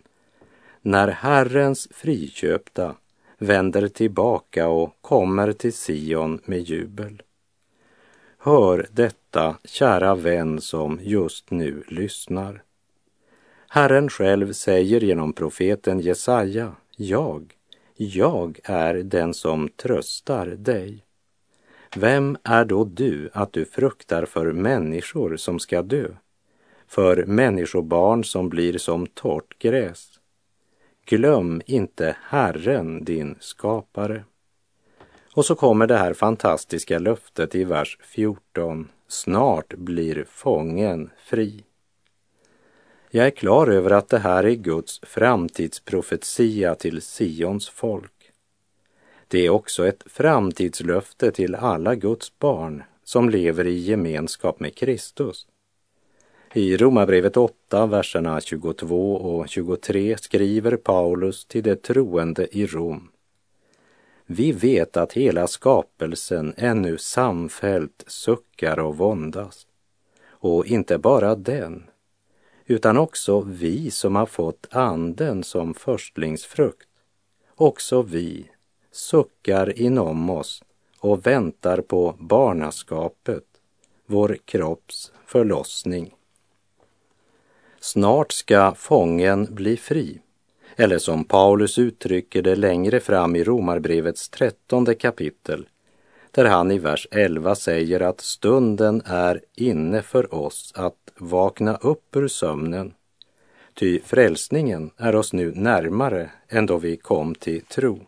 när 0.81 1.07
Herrens 1.07 1.88
friköpta 1.91 2.95
vänder 3.38 3.88
tillbaka 3.88 4.67
och 4.67 4.97
kommer 5.01 5.51
till 5.51 5.74
Sion 5.74 6.39
med 6.45 6.62
jubel. 6.62 7.21
Hör 8.38 8.88
detta, 8.91 9.55
kära 9.63 10.15
vän 10.15 10.62
som 10.62 11.00
just 11.03 11.51
nu 11.51 11.83
lyssnar. 11.88 12.64
Herren 13.69 14.10
själv 14.10 14.53
säger 14.53 15.01
genom 15.01 15.34
profeten 15.34 16.00
Jesaja, 16.00 16.75
jag, 16.95 17.53
jag 17.95 18.60
är 18.63 18.93
den 18.93 19.34
som 19.34 19.69
tröstar 19.69 20.45
dig. 20.45 21.03
Vem 21.95 22.38
är 22.43 22.65
då 22.65 22.84
du 22.84 23.29
att 23.34 23.53
du 23.53 23.65
fruktar 23.65 24.25
för 24.25 24.51
människor 24.51 25.38
som 25.38 25.60
ska 25.60 25.81
dö, 25.81 26.07
för 26.88 27.25
människobarn 27.25 28.24
som 28.24 28.50
blir 28.50 28.77
som 28.77 29.07
torrt 29.07 29.60
gräs? 29.60 30.19
Glöm 31.05 31.62
inte 31.65 32.15
Herren, 32.22 33.03
din 33.03 33.36
skapare. 33.39 34.24
Och 35.34 35.45
så 35.45 35.55
kommer 35.55 35.88
det 35.88 35.98
här 35.98 36.13
fantastiska 36.13 37.00
löftet 37.00 37.55
i 37.55 37.63
vers 37.63 37.98
14. 38.01 38.89
Snart 39.07 39.74
blir 39.74 40.25
fången 40.29 41.10
fri. 41.25 41.63
Jag 43.15 43.27
är 43.27 43.31
klar 43.31 43.67
över 43.67 43.91
att 43.91 44.10
det 44.10 44.19
här 44.19 44.43
är 44.43 44.55
Guds 44.55 45.00
framtidsprofetia 45.03 46.75
till 46.75 47.01
Sions 47.01 47.69
folk. 47.69 48.31
Det 49.27 49.45
är 49.45 49.50
också 49.50 49.88
ett 49.88 50.03
framtidslöfte 50.05 51.31
till 51.31 51.55
alla 51.55 51.95
Guds 51.95 52.39
barn 52.39 52.84
som 53.03 53.29
lever 53.29 53.67
i 53.67 53.77
gemenskap 53.77 54.60
med 54.60 54.75
Kristus. 54.75 55.48
I 56.53 56.77
Romarbrevet 56.77 57.38
8, 57.38 57.86
verserna 57.86 58.41
22 58.41 59.15
och 59.15 59.50
23 59.50 60.17
skriver 60.17 60.77
Paulus 60.77 61.45
till 61.45 61.63
de 61.63 61.75
troende 61.75 62.57
i 62.57 62.67
Rom. 62.67 63.10
Vi 64.25 64.51
vet 64.51 64.98
att 64.98 65.13
hela 65.13 65.48
skapelsen 65.48 66.53
ännu 66.57 66.98
samfällt 66.98 68.03
suckar 68.07 68.79
och 68.79 68.98
våndas. 68.98 69.67
Och 70.27 70.65
inte 70.65 70.98
bara 70.98 71.36
den, 71.36 71.84
utan 72.65 72.98
också 72.98 73.41
vi 73.41 73.91
som 73.91 74.15
har 74.15 74.25
fått 74.25 74.67
anden 74.72 75.43
som 75.43 75.74
förstlingsfrukt. 75.74 76.88
Också 77.55 78.01
vi 78.01 78.50
suckar 78.91 79.79
inom 79.79 80.29
oss 80.29 80.63
och 81.00 81.27
väntar 81.27 81.81
på 81.81 82.15
barnaskapet, 82.19 83.43
vår 84.05 84.38
kropps 84.45 85.12
förlossning. 85.25 86.15
Snart 87.79 88.31
ska 88.31 88.74
fången 88.75 89.48
bli 89.55 89.77
fri, 89.77 90.22
eller 90.75 90.98
som 90.98 91.24
Paulus 91.24 91.77
uttrycker 91.77 92.41
det 92.41 92.55
längre 92.55 93.00
fram 93.00 93.36
i 93.36 93.43
Romarbrevets 93.43 94.29
trettonde 94.29 94.95
kapitel, 94.95 95.67
där 96.36 96.46
han 96.46 96.72
i 96.72 96.77
vers 96.77 97.08
11 97.12 97.56
säger 97.56 98.00
att 98.00 98.22
stunden 98.22 99.01
är 99.06 99.42
inne 99.56 100.01
för 100.01 100.34
oss 100.34 100.72
att 100.75 101.12
vakna 101.18 101.75
upp 101.75 102.15
ur 102.15 102.27
sömnen. 102.27 102.94
Ty 103.74 104.00
frälsningen 104.00 104.92
är 104.98 105.15
oss 105.15 105.34
nu 105.34 105.51
närmare 105.56 106.32
än 106.50 106.65
då 106.65 106.77
vi 106.77 106.98
kom 106.98 107.36
till 107.36 107.62
tro. 107.62 108.00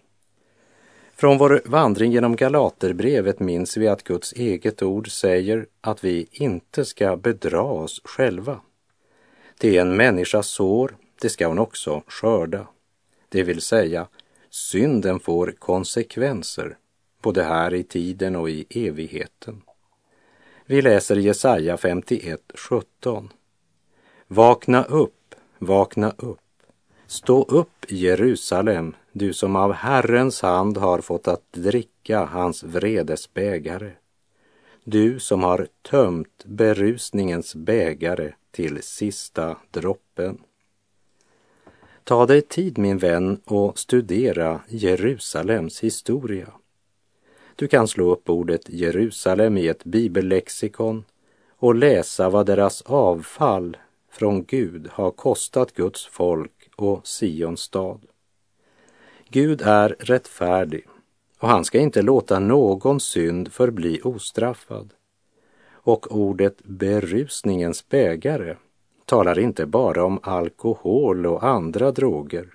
Från 1.15 1.37
vår 1.37 1.61
vandring 1.65 2.11
genom 2.11 2.35
Galaterbrevet 2.35 3.39
minns 3.39 3.77
vi 3.77 3.87
att 3.87 4.03
Guds 4.03 4.33
eget 4.33 4.83
ord 4.83 5.11
säger 5.11 5.65
att 5.81 6.03
vi 6.03 6.27
inte 6.31 6.85
ska 6.85 7.17
bedra 7.17 7.61
oss 7.61 8.01
själva. 8.03 8.59
Det 9.57 9.77
är 9.77 9.81
en 9.81 9.95
människa 9.95 10.43
sår, 10.43 10.97
det 11.21 11.29
ska 11.29 11.47
hon 11.47 11.59
också 11.59 12.03
skörda. 12.07 12.67
Det 13.29 13.43
vill 13.43 13.61
säga, 13.61 14.07
synden 14.49 15.19
får 15.19 15.55
konsekvenser, 15.59 16.77
både 17.27 17.43
här 17.43 17.73
i 17.73 17.83
tiden 17.83 18.35
och 18.35 18.49
i 18.49 18.65
evigheten. 18.69 19.61
Vi 20.65 20.81
läser 20.81 21.15
Jesaja 21.15 21.77
51, 21.77 22.41
17. 22.55 23.29
Vakna 24.27 24.83
upp, 24.83 25.35
vakna 25.57 26.13
upp. 26.17 26.39
Stå 27.07 27.43
upp, 27.43 27.85
Jerusalem, 27.87 28.95
du 29.11 29.33
som 29.33 29.55
av 29.55 29.73
Herrens 29.73 30.41
hand 30.41 30.77
har 30.77 31.01
fått 31.01 31.27
att 31.27 31.53
dricka 31.53 32.25
hans 32.25 32.63
vredes 32.63 33.33
bägare. 33.33 33.91
Du 34.83 35.19
som 35.19 35.43
har 35.43 35.67
tömt 35.81 36.45
berusningens 36.45 37.55
bägare 37.55 38.33
till 38.51 38.83
sista 38.83 39.57
droppen. 39.71 40.37
Ta 42.03 42.25
dig 42.25 42.41
tid, 42.41 42.77
min 42.77 42.97
vän, 42.97 43.41
och 43.45 43.79
studera 43.79 44.61
Jerusalems 44.67 45.79
historia. 45.79 46.47
Du 47.59 47.67
kan 47.67 47.87
slå 47.87 48.11
upp 48.11 48.29
ordet 48.29 48.69
Jerusalem 48.69 49.57
i 49.57 49.67
ett 49.67 49.83
bibellexikon 49.83 51.05
och 51.57 51.75
läsa 51.75 52.29
vad 52.29 52.45
deras 52.45 52.81
avfall 52.81 53.77
från 54.11 54.43
Gud 54.43 54.87
har 54.91 55.11
kostat 55.11 55.73
Guds 55.73 56.05
folk 56.05 56.69
och 56.75 57.07
Sions 57.07 57.59
stad. 57.59 58.01
Gud 59.29 59.61
är 59.61 59.95
rättfärdig 59.99 60.87
och 61.39 61.47
han 61.47 61.65
ska 61.65 61.79
inte 61.79 62.01
låta 62.01 62.39
någon 62.39 62.99
synd 62.99 63.53
förbli 63.53 64.01
ostraffad. 64.03 64.93
Och 65.71 66.15
ordet 66.15 66.63
berusningens 66.63 67.89
bägare 67.89 68.55
talar 69.05 69.39
inte 69.39 69.65
bara 69.65 70.03
om 70.03 70.19
alkohol 70.23 71.25
och 71.25 71.43
andra 71.43 71.91
droger, 71.91 72.53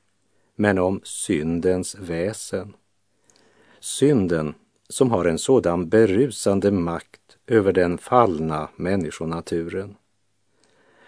men 0.56 0.78
om 0.78 1.00
syndens 1.04 1.96
väsen. 1.98 2.74
Synden 3.80 4.54
som 4.92 5.10
har 5.10 5.24
en 5.24 5.38
sådan 5.38 5.88
berusande 5.88 6.70
makt 6.70 7.38
över 7.46 7.72
den 7.72 7.98
fallna 7.98 8.68
människonaturen. 8.76 9.96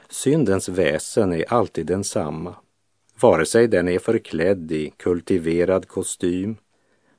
Syndens 0.08 0.68
väsen 0.68 1.32
är 1.32 1.52
alltid 1.52 1.86
densamma, 1.86 2.54
vare 3.20 3.46
sig 3.46 3.68
den 3.68 3.88
är 3.88 3.98
förklädd 3.98 4.72
i 4.72 4.92
kultiverad 4.96 5.88
kostym, 5.88 6.56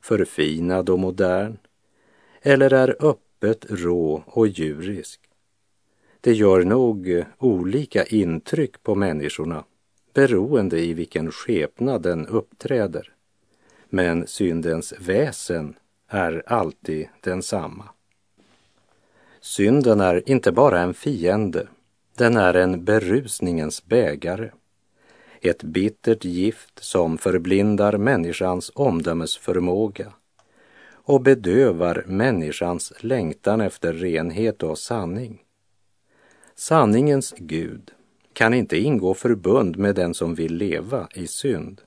förfinad 0.01 0.89
och 0.89 0.99
modern, 0.99 1.57
eller 2.41 2.73
är 2.73 2.95
öppet 2.99 3.65
rå 3.69 4.23
och 4.27 4.47
djurisk. 4.47 5.19
Det 6.21 6.33
gör 6.33 6.63
nog 6.63 7.23
olika 7.37 8.05
intryck 8.05 8.83
på 8.83 8.95
människorna 8.95 9.63
beroende 10.13 10.79
i 10.79 10.93
vilken 10.93 11.31
skepnad 11.31 12.01
den 12.01 12.27
uppträder. 12.27 13.11
Men 13.89 14.27
syndens 14.27 14.93
väsen 14.99 15.75
är 16.07 16.43
alltid 16.45 17.07
densamma. 17.21 17.89
Synden 19.41 20.01
är 20.01 20.29
inte 20.29 20.51
bara 20.51 20.79
en 20.79 20.93
fiende, 20.93 21.67
den 22.17 22.37
är 22.37 22.53
en 22.53 22.85
berusningens 22.85 23.85
bägare. 23.85 24.51
Ett 25.41 25.63
bittert 25.63 26.25
gift 26.25 26.83
som 26.83 27.17
förblindar 27.17 27.97
människans 27.97 28.71
omdömesförmåga 28.75 30.13
och 30.91 31.21
bedövar 31.21 32.03
människans 32.07 32.93
längtan 32.99 33.61
efter 33.61 33.93
renhet 33.93 34.63
och 34.63 34.77
sanning. 34.77 35.41
Sanningens 36.55 37.33
Gud 37.37 37.91
kan 38.33 38.53
inte 38.53 38.77
ingå 38.77 39.13
förbund 39.13 39.77
med 39.77 39.95
den 39.95 40.13
som 40.13 40.35
vill 40.35 40.55
leva 40.55 41.07
i 41.13 41.27
synd. 41.27 41.81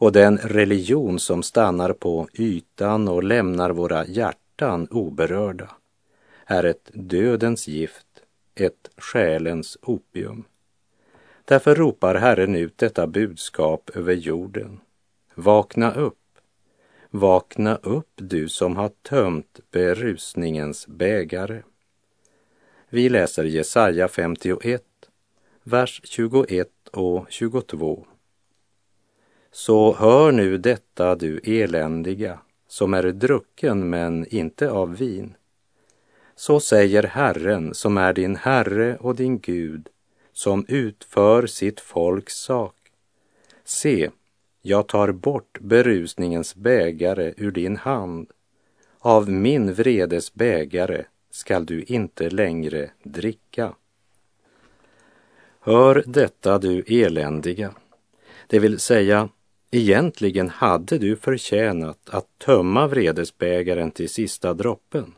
Och 0.00 0.12
den 0.12 0.38
religion 0.38 1.18
som 1.18 1.42
stannar 1.42 1.92
på 1.92 2.28
ytan 2.32 3.08
och 3.08 3.24
lämnar 3.24 3.70
våra 3.70 4.06
hjärtan 4.06 4.88
oberörda 4.90 5.70
är 6.46 6.64
ett 6.64 6.90
dödens 6.92 7.68
gift, 7.68 8.06
ett 8.54 8.90
själens 8.96 9.78
opium. 9.82 10.44
Därför 11.44 11.74
ropar 11.74 12.14
Herren 12.14 12.56
ut 12.56 12.78
detta 12.78 13.06
budskap 13.06 13.90
över 13.94 14.14
jorden. 14.14 14.80
Vakna 15.34 15.94
upp, 15.94 16.38
vakna 17.10 17.76
upp 17.76 18.12
du 18.14 18.48
som 18.48 18.76
har 18.76 18.88
tömt 18.88 19.60
berusningens 19.70 20.86
bägare. 20.86 21.62
Vi 22.88 23.08
läser 23.08 23.44
Jesaja 23.44 24.08
51, 24.08 24.82
vers 25.62 26.00
21 26.04 26.68
och 26.92 27.26
22. 27.28 28.06
Så 29.52 29.94
hör 29.94 30.32
nu 30.32 30.58
detta, 30.58 31.14
du 31.14 31.40
eländiga, 31.44 32.38
som 32.68 32.94
är 32.94 33.02
drucken 33.02 33.90
men 33.90 34.26
inte 34.34 34.70
av 34.70 34.96
vin. 34.96 35.34
Så 36.36 36.60
säger 36.60 37.02
Herren, 37.02 37.74
som 37.74 37.96
är 37.96 38.12
din 38.12 38.36
Herre 38.36 38.96
och 38.96 39.16
din 39.16 39.38
Gud, 39.38 39.88
som 40.32 40.64
utför 40.68 41.46
sitt 41.46 41.80
folks 41.80 42.34
sak. 42.34 42.74
Se, 43.64 44.10
jag 44.62 44.86
tar 44.86 45.12
bort 45.12 45.58
berusningens 45.60 46.54
bägare 46.54 47.34
ur 47.36 47.50
din 47.50 47.76
hand. 47.76 48.30
Av 48.98 49.30
min 49.30 49.74
vredes 49.74 50.34
bägare 50.34 51.04
skall 51.30 51.66
du 51.66 51.82
inte 51.82 52.30
längre 52.30 52.90
dricka. 53.02 53.74
Hör 55.60 56.04
detta, 56.06 56.58
du 56.58 56.84
eländiga, 56.86 57.74
det 58.46 58.58
vill 58.58 58.78
säga 58.78 59.28
Egentligen 59.70 60.48
hade 60.48 60.98
du 60.98 61.16
förtjänat 61.16 62.10
att 62.10 62.38
tömma 62.38 62.86
vredesbägaren 62.86 63.90
till 63.90 64.08
sista 64.08 64.54
droppen. 64.54 65.14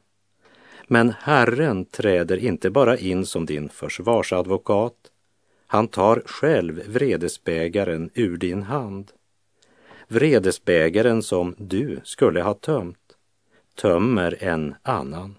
Men 0.87 1.13
Herren 1.21 1.85
träder 1.85 2.37
inte 2.37 2.71
bara 2.71 2.99
in 2.99 3.27
som 3.27 3.47
din 3.47 3.69
försvarsadvokat, 3.69 4.95
han 5.67 5.89
tar 5.89 6.23
själv 6.27 6.83
vredesbägaren 6.89 8.11
ur 8.15 8.37
din 8.37 8.63
hand. 8.63 9.13
Vredesbägaren 10.09 11.23
som 11.23 11.55
du 11.59 12.01
skulle 12.05 12.43
ha 12.43 12.55
tömt 12.55 12.99
tömmer 13.75 14.37
en 14.41 14.75
annan. 14.83 15.37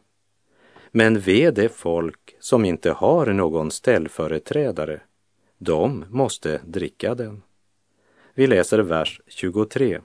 Men 0.92 1.20
ve 1.20 1.52
det 1.52 1.70
folk 1.70 2.36
som 2.40 2.66
inte 2.66 2.92
har 2.92 3.26
någon 3.26 3.72
ställföreträdare, 3.72 5.02
de 5.58 6.06
måste 6.10 6.62
dricka 6.66 7.16
den. 7.16 7.42
Vi 8.36 8.48
läser 8.48 8.80
vers 8.80 9.22
23. 9.28 10.00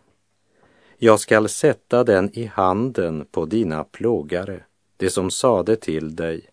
Jag 0.99 1.21
skall 1.21 1.49
sätta 1.49 2.05
den 2.05 2.31
i 2.39 2.45
handen 2.45 3.27
på 3.31 3.45
dina 3.45 3.85
plågare, 3.85 4.61
det 4.97 5.11
som 5.11 5.31
sade 5.31 5.77
till 5.77 6.17
dig, 6.17 6.51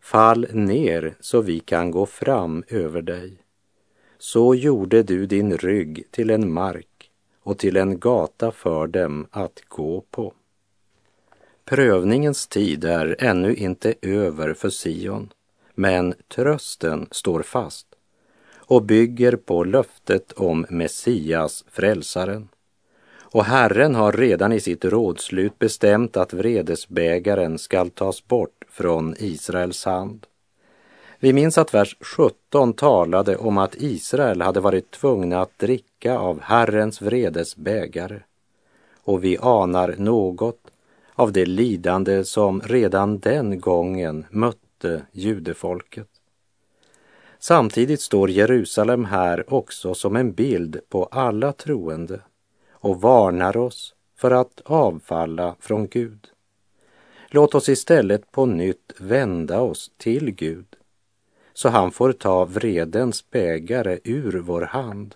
fall 0.00 0.46
ner 0.52 1.14
så 1.20 1.40
vi 1.40 1.60
kan 1.60 1.90
gå 1.90 2.06
fram 2.06 2.64
över 2.68 3.02
dig. 3.02 3.36
så 4.18 4.54
gjorde 4.54 5.02
du 5.02 5.26
din 5.26 5.56
rygg 5.56 6.04
till 6.10 6.30
en 6.30 6.52
mark 6.52 7.10
och 7.42 7.58
till 7.58 7.76
en 7.76 7.98
gata 7.98 8.52
för 8.52 8.86
dem 8.86 9.26
att 9.30 9.62
gå 9.68 10.04
på. 10.10 10.32
Prövningens 11.64 12.46
tid 12.46 12.84
är 12.84 13.16
ännu 13.18 13.54
inte 13.54 13.94
över 14.02 14.54
för 14.54 14.70
Sion, 14.70 15.32
men 15.74 16.14
trösten 16.28 17.08
står 17.10 17.42
fast 17.42 17.91
och 18.72 18.82
bygger 18.82 19.36
på 19.36 19.64
löftet 19.64 20.32
om 20.32 20.66
Messias, 20.68 21.64
frälsaren. 21.70 22.48
Och 23.20 23.44
Herren 23.44 23.94
har 23.94 24.12
redan 24.12 24.52
i 24.52 24.60
sitt 24.60 24.84
rådslut 24.84 25.58
bestämt 25.58 26.16
att 26.16 26.32
vredesbägaren 26.32 27.58
skall 27.58 27.90
tas 27.90 28.28
bort 28.28 28.64
från 28.70 29.14
Israels 29.18 29.84
hand. 29.84 30.26
Vi 31.20 31.32
minns 31.32 31.58
att 31.58 31.74
vers 31.74 31.96
17 32.00 32.72
talade 32.72 33.36
om 33.36 33.58
att 33.58 33.74
Israel 33.74 34.42
hade 34.42 34.60
varit 34.60 34.90
tvungna 34.90 35.40
att 35.40 35.58
dricka 35.58 36.18
av 36.18 36.40
Herrens 36.40 37.02
vredesbägare. 37.02 38.20
Och 39.04 39.24
vi 39.24 39.38
anar 39.40 39.94
något 39.98 40.70
av 41.14 41.32
det 41.32 41.46
lidande 41.46 42.24
som 42.24 42.60
redan 42.60 43.18
den 43.18 43.60
gången 43.60 44.24
mötte 44.30 45.02
judefolket. 45.12 46.11
Samtidigt 47.44 48.00
står 48.00 48.30
Jerusalem 48.30 49.04
här 49.04 49.54
också 49.54 49.94
som 49.94 50.16
en 50.16 50.32
bild 50.32 50.80
på 50.88 51.04
alla 51.04 51.52
troende 51.52 52.20
och 52.72 53.00
varnar 53.00 53.56
oss 53.56 53.94
för 54.16 54.30
att 54.30 54.60
avfalla 54.64 55.56
från 55.60 55.86
Gud. 55.86 56.28
Låt 57.28 57.54
oss 57.54 57.68
istället 57.68 58.32
på 58.32 58.46
nytt 58.46 58.92
vända 58.98 59.60
oss 59.60 59.90
till 59.96 60.30
Gud 60.30 60.66
så 61.52 61.68
han 61.68 61.90
får 61.90 62.12
ta 62.12 62.44
vredens 62.44 63.30
bägare 63.30 63.98
ur 64.04 64.38
vår 64.38 64.62
hand 64.62 65.14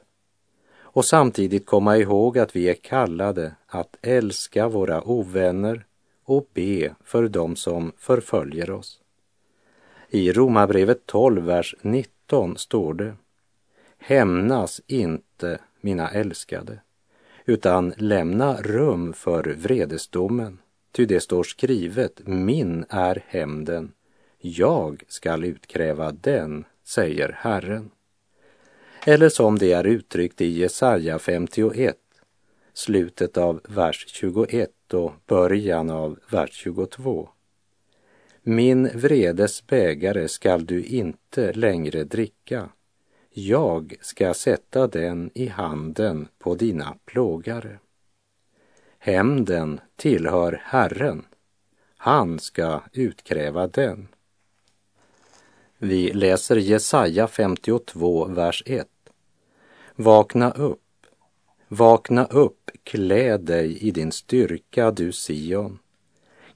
och 0.78 1.04
samtidigt 1.04 1.66
komma 1.66 1.96
ihåg 1.96 2.38
att 2.38 2.56
vi 2.56 2.68
är 2.68 2.74
kallade 2.74 3.52
att 3.66 3.96
älska 4.02 4.68
våra 4.68 5.08
ovänner 5.08 5.86
och 6.24 6.48
be 6.54 6.94
för 7.04 7.28
dem 7.28 7.56
som 7.56 7.92
förföljer 7.98 8.70
oss. 8.70 9.00
I 10.10 10.32
Romarbrevet 10.32 11.06
12, 11.06 11.44
vers 11.44 11.74
19 11.82 12.15
står 12.56 12.94
det 12.94 13.16
Hämnas 13.98 14.80
inte, 14.86 15.58
mina 15.80 16.10
älskade, 16.10 16.80
utan 17.44 17.94
lämna 17.96 18.62
rum 18.62 19.12
för 19.12 19.44
vredesdomen, 19.58 20.58
ty 20.92 21.06
det 21.06 21.20
står 21.20 21.42
skrivet, 21.42 22.20
min 22.26 22.84
är 22.88 23.24
hämnden, 23.26 23.92
jag 24.38 25.02
skall 25.08 25.44
utkräva 25.44 26.12
den, 26.12 26.64
säger 26.84 27.36
Herren. 27.38 27.90
Eller 29.06 29.28
som 29.28 29.58
det 29.58 29.72
är 29.72 29.84
uttryckt 29.84 30.40
i 30.40 30.46
Jesaja 30.46 31.18
51, 31.18 31.96
slutet 32.72 33.36
av 33.36 33.60
vers 33.68 34.04
21 34.08 34.70
och 34.94 35.12
början 35.26 35.90
av 35.90 36.18
vers 36.30 36.50
22. 36.52 37.28
Min 38.48 38.90
vredes 38.94 39.66
bägare 39.66 40.28
skall 40.28 40.66
du 40.66 40.84
inte 40.84 41.52
längre 41.52 42.04
dricka. 42.04 42.68
Jag 43.30 43.94
ska 44.00 44.34
sätta 44.34 44.86
den 44.86 45.30
i 45.34 45.46
handen 45.46 46.28
på 46.38 46.54
dina 46.54 46.96
plågare. 47.04 47.78
Hämnden 48.98 49.80
tillhör 49.96 50.62
Herren. 50.64 51.24
Han 51.96 52.38
ska 52.38 52.80
utkräva 52.92 53.66
den. 53.66 54.08
Vi 55.78 56.12
läser 56.12 56.56
Jesaja 56.56 57.28
52, 57.28 58.24
vers 58.24 58.62
1. 58.66 58.88
Vakna 59.96 60.50
upp, 60.50 61.06
vakna 61.68 62.24
upp, 62.24 62.70
klä 62.82 63.38
dig 63.38 63.78
i 63.78 63.90
din 63.90 64.12
styrka, 64.12 64.90
du 64.90 65.12
Sion. 65.12 65.78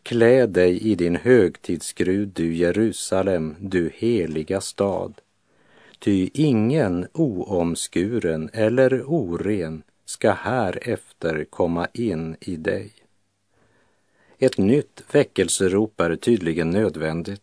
Klä 0.02 0.46
dig 0.46 0.80
i 0.82 0.94
din 0.94 1.16
högtidsgrud, 1.16 2.28
du 2.28 2.54
Jerusalem, 2.54 3.56
du 3.60 3.90
heliga 3.94 4.60
stad. 4.60 5.20
Ty 5.98 6.30
ingen 6.34 7.06
oomskuren 7.12 8.50
eller 8.52 9.02
oren 9.06 9.82
ska 10.04 10.32
härefter 10.32 11.44
komma 11.50 11.86
in 11.92 12.36
i 12.40 12.56
dig. 12.56 12.92
Ett 14.38 14.58
nytt 14.58 15.02
väckelserop 15.12 16.00
är 16.00 16.16
tydligen 16.16 16.70
nödvändigt. 16.70 17.42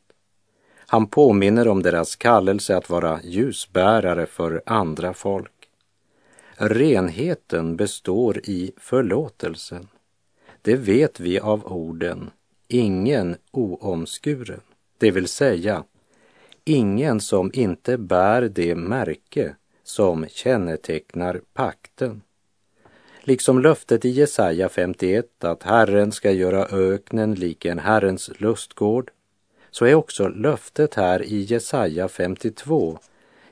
Han 0.76 1.08
påminner 1.08 1.67
om 1.67 1.84
deras 1.84 2.15
kallelse 2.15 2.78
att 2.78 2.89
vara 2.89 3.20
ljusbärare 3.24 4.26
för 4.26 4.62
andra 4.65 5.13
folk. 5.13 5.70
Renheten 6.56 7.76
består 7.76 8.38
i 8.38 8.72
förlåtelsen. 8.78 9.88
Det 10.62 10.76
vet 10.76 11.20
vi 11.20 11.39
av 11.39 11.65
orden 11.65 12.32
ingen 12.67 13.36
oomskuren, 13.51 14.62
det 14.97 15.12
vill 15.12 15.27
säga 15.27 15.84
ingen 16.63 17.19
som 17.21 17.51
inte 17.53 17.97
bär 17.97 18.41
det 18.41 18.75
märke 18.75 19.56
som 19.84 20.25
kännetecknar 20.27 21.41
pakten. 21.53 22.21
Liksom 23.21 23.62
löftet 23.62 24.06
i 24.06 24.10
Jesaja 24.10 24.69
51 24.69 25.43
att 25.43 25.63
Herren 25.63 26.12
ska 26.12 26.32
göra 26.32 26.65
öknen 26.65 27.34
lik 27.34 27.65
en 27.65 27.80
Herrens 27.80 28.32
lustgård 28.38 29.12
så 29.71 29.86
är 29.86 29.95
också 29.95 30.27
löftet 30.27 30.93
här 30.93 31.23
i 31.23 31.41
Jesaja 31.41 32.08
52 32.08 32.99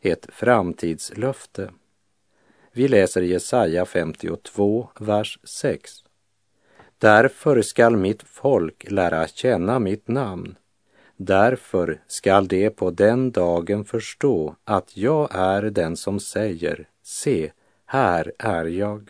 ett 0.02 0.28
framtidslöfte. 0.30 1.72
Vi 2.72 2.88
läser 2.88 3.22
Jesaja 3.22 3.86
52, 3.86 4.90
vers 5.00 5.40
6. 5.44 6.05
Därför 6.98 7.62
skall 7.62 7.98
mitt 7.98 8.24
folk 8.24 8.92
lära 8.92 9.28
känna 9.28 9.80
mitt 9.80 10.08
namn. 10.08 10.56
Därför 11.18 12.02
skall 12.08 12.48
de 12.48 12.70
på 12.70 12.92
den 12.92 13.32
dagen 13.32 13.86
förstå 13.86 14.56
att 14.64 14.98
jag 14.98 15.30
är 15.32 15.62
den 15.62 15.98
som 15.98 16.20
säger, 16.20 16.88
se, 17.04 17.52
här 17.86 18.32
är 18.40 18.66
jag. 18.66 19.10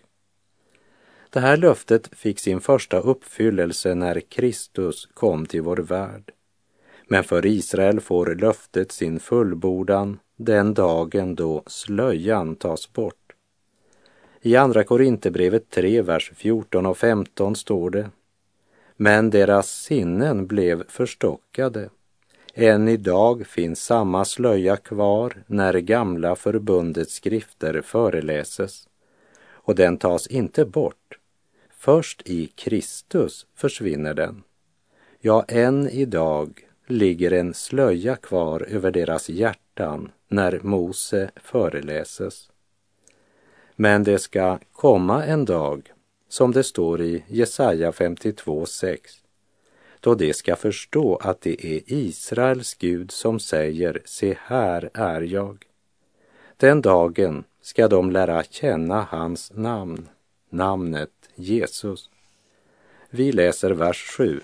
Det 1.29 1.39
här 1.39 1.57
löftet 1.57 2.09
fick 2.11 2.39
sin 2.39 2.61
första 2.61 2.99
uppfyllelse 2.99 3.95
när 3.95 4.19
Kristus 4.19 5.05
kom 5.13 5.45
till 5.45 5.61
vår 5.61 5.77
värld. 5.77 6.31
Men 7.07 7.23
för 7.23 7.45
Israel 7.45 7.99
får 7.99 8.35
löftet 8.35 8.91
sin 8.91 9.19
fullbordan 9.19 10.19
den 10.37 10.73
dagen 10.73 11.35
då 11.35 11.63
slöjan 11.67 12.55
tas 12.55 12.93
bort. 12.93 13.24
I 14.45 14.55
Andra 14.55 14.83
Korinthierbrevet 14.83 15.69
3, 15.69 16.01
vers 16.01 16.31
14 16.35 16.85
och 16.85 16.97
15 16.97 17.55
står 17.55 17.89
det 17.89 18.09
Men 18.95 19.29
deras 19.29 19.71
sinnen 19.71 20.47
blev 20.47 20.83
förstockade. 20.87 21.89
Än 22.53 22.87
idag 22.87 23.47
finns 23.47 23.81
samma 23.85 24.25
slöja 24.25 24.77
kvar 24.77 25.43
när 25.47 25.73
gamla 25.73 26.35
förbundets 26.35 27.13
skrifter 27.13 27.81
föreläses 27.81 28.87
och 29.47 29.75
den 29.75 29.97
tas 29.97 30.27
inte 30.27 30.65
bort. 30.65 31.19
Först 31.77 32.21
i 32.25 32.47
Kristus 32.47 33.45
försvinner 33.55 34.13
den. 34.13 34.43
Ja, 35.19 35.45
än 35.47 35.89
idag 35.89 36.67
ligger 36.87 37.31
en 37.31 37.53
slöja 37.53 38.15
kvar 38.15 38.65
över 38.69 38.91
deras 38.91 39.29
hjärtan 39.29 40.11
när 40.27 40.59
Mose 40.63 41.31
föreläses. 41.35 42.49
Men 43.75 44.03
det 44.03 44.19
ska 44.19 44.59
komma 44.71 45.25
en 45.25 45.45
dag, 45.45 45.93
som 46.29 46.51
det 46.51 46.63
står 46.63 47.01
i 47.01 47.23
Jesaja 47.27 47.91
52.6, 47.91 48.97
då 49.99 50.15
de 50.15 50.33
ska 50.33 50.55
förstå 50.55 51.15
att 51.15 51.41
det 51.41 51.65
är 51.65 51.81
Israels 51.85 52.75
Gud 52.75 53.11
som 53.11 53.39
säger, 53.39 54.01
se 54.05 54.37
här 54.41 54.89
är 54.93 55.21
jag. 55.21 55.65
Den 56.57 56.81
dagen 56.81 57.43
ska 57.61 57.87
de 57.87 58.11
lära 58.11 58.43
känna 58.43 59.07
hans 59.09 59.51
namn, 59.55 60.09
namnet 60.49 61.11
Jesus. 61.35 62.09
Vi 63.09 63.31
läser 63.31 63.71
vers 63.71 64.15
7 64.17 64.41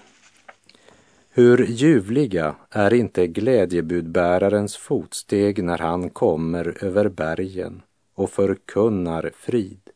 hur 1.34 1.66
ljuvliga 1.66 2.56
är 2.70 2.94
inte 2.94 3.28
glädjebudbärarens 3.28 4.78
fotsteg 4.78 5.64
när 5.64 5.78
han 5.78 6.10
kommer 6.10 6.84
över 6.84 7.10
bergen 7.10 7.82
och 8.22 8.30
förkunnar 8.30 9.32
frid, 9.36 9.90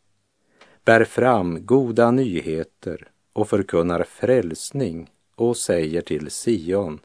bär 0.85 1.03
fram 1.03 1.65
goda 1.65 2.11
nyheter 2.11 3.07
och 3.33 3.49
förkunnar 3.49 4.03
frälsning 4.03 5.09
och 5.35 5.57
säger 5.57 6.01
till 6.01 6.29
Sion, 6.31 6.99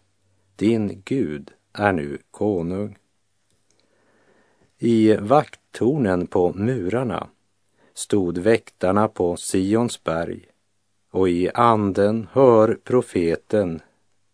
din 0.56 1.02
Gud 1.04 1.50
är 1.72 1.92
nu 1.92 2.18
konung. 2.30 2.98
I 4.78 5.16
vakttornen 5.16 6.26
på 6.26 6.52
murarna 6.52 7.28
stod 7.94 8.38
väktarna 8.38 9.08
på 9.08 9.36
Sions 9.36 10.04
berg 10.04 10.46
och 11.10 11.28
i 11.28 11.50
anden 11.54 12.28
hör 12.32 12.78
profeten 12.84 13.80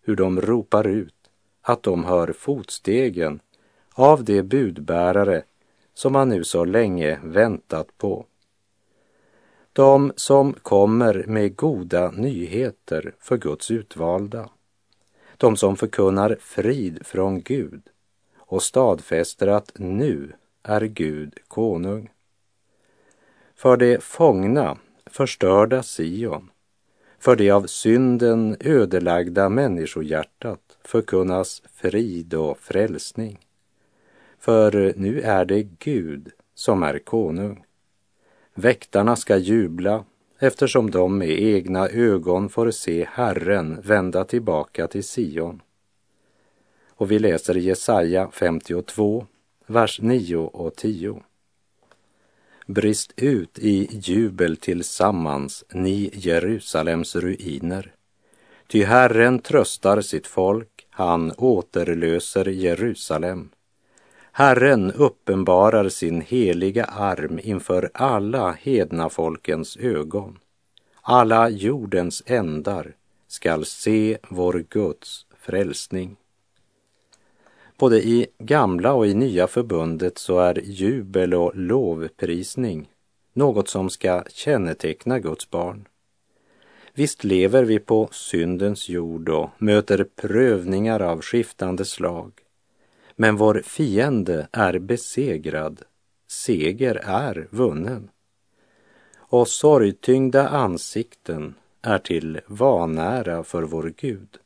hur 0.02 0.16
de 0.16 0.40
ropar 0.40 0.86
ut 0.86 1.30
att 1.62 1.82
de 1.82 2.04
hör 2.04 2.32
fotstegen 2.32 3.40
av 3.92 4.24
de 4.24 4.42
budbärare 4.42 5.42
som 5.96 6.12
man 6.12 6.28
nu 6.28 6.44
så 6.44 6.64
länge 6.64 7.20
väntat 7.22 7.98
på. 7.98 8.26
De 9.72 10.12
som 10.16 10.52
kommer 10.52 11.24
med 11.26 11.56
goda 11.56 12.10
nyheter 12.10 13.14
för 13.20 13.36
Guds 13.36 13.70
utvalda. 13.70 14.48
De 15.36 15.56
som 15.56 15.76
förkunnar 15.76 16.36
frid 16.40 17.06
från 17.06 17.40
Gud 17.40 17.82
och 18.36 18.62
stadfäster 18.62 19.46
att 19.46 19.72
nu 19.74 20.32
är 20.62 20.80
Gud 20.80 21.38
konung. 21.48 22.10
För 23.54 23.76
det 23.76 24.02
fångna, 24.02 24.78
förstörda 25.06 25.82
Sion, 25.82 26.50
för 27.18 27.36
det 27.36 27.50
av 27.50 27.66
synden 27.66 28.56
ödelagda 28.60 29.48
människohjärtat 29.48 30.78
förkunnas 30.84 31.62
frid 31.74 32.34
och 32.34 32.58
frälsning. 32.58 33.45
För 34.46 34.94
nu 34.96 35.20
är 35.20 35.44
det 35.44 35.62
Gud 35.62 36.30
som 36.54 36.82
är 36.82 36.98
konung. 36.98 37.64
Väktarna 38.54 39.16
ska 39.16 39.36
jubla 39.36 40.04
eftersom 40.38 40.90
de 40.90 41.18
med 41.18 41.30
egna 41.30 41.88
ögon 41.88 42.48
får 42.48 42.70
se 42.70 43.06
Herren 43.10 43.80
vända 43.80 44.24
tillbaka 44.24 44.86
till 44.86 45.04
Sion. 45.04 45.62
Och 46.88 47.10
vi 47.10 47.18
läser 47.18 47.54
Jesaja 47.54 48.30
52, 48.32 49.26
vers 49.66 50.00
9 50.00 50.36
och 50.36 50.76
10. 50.76 51.22
Brist 52.66 53.12
ut 53.16 53.58
i 53.58 53.88
jubel 53.92 54.56
tillsammans, 54.56 55.64
ni 55.72 56.10
Jerusalems 56.14 57.16
ruiner. 57.16 57.92
Ty 58.66 58.84
Herren 58.84 59.38
tröstar 59.38 60.00
sitt 60.00 60.26
folk, 60.26 60.86
han 60.90 61.32
återlöser 61.32 62.48
Jerusalem. 62.48 63.50
Herren 64.38 64.92
uppenbarar 64.92 65.88
sin 65.88 66.20
heliga 66.20 66.84
arm 66.84 67.40
inför 67.42 67.90
alla 67.94 68.52
hedna 68.52 69.08
folkens 69.08 69.76
ögon. 69.76 70.38
Alla 71.02 71.48
jordens 71.48 72.22
ändar 72.26 72.94
skall 73.28 73.64
se 73.64 74.18
vår 74.28 74.64
Guds 74.68 75.26
frälsning. 75.36 76.16
Både 77.78 78.02
i 78.06 78.26
gamla 78.38 78.92
och 78.92 79.06
i 79.06 79.14
nya 79.14 79.46
förbundet 79.46 80.18
så 80.18 80.38
är 80.38 80.60
jubel 80.64 81.34
och 81.34 81.56
lovprisning 81.56 82.88
något 83.32 83.68
som 83.68 83.90
ska 83.90 84.24
känneteckna 84.28 85.18
Guds 85.18 85.50
barn. 85.50 85.88
Visst 86.94 87.24
lever 87.24 87.64
vi 87.64 87.78
på 87.78 88.08
syndens 88.12 88.88
jord 88.88 89.28
och 89.28 89.50
möter 89.58 90.06
prövningar 90.16 91.00
av 91.00 91.20
skiftande 91.20 91.84
slag. 91.84 92.32
Men 93.16 93.36
vår 93.36 93.62
fiende 93.64 94.48
är 94.52 94.78
besegrad. 94.78 95.82
Seger 96.28 96.94
är 97.04 97.48
vunnen. 97.50 98.10
Och 99.16 99.48
sorgtyngda 99.48 100.48
ansikten 100.48 101.54
är 101.82 101.98
till 101.98 102.40
vanära 102.46 103.44
för 103.44 103.62
vår 103.62 103.92
Gud. 103.96 104.38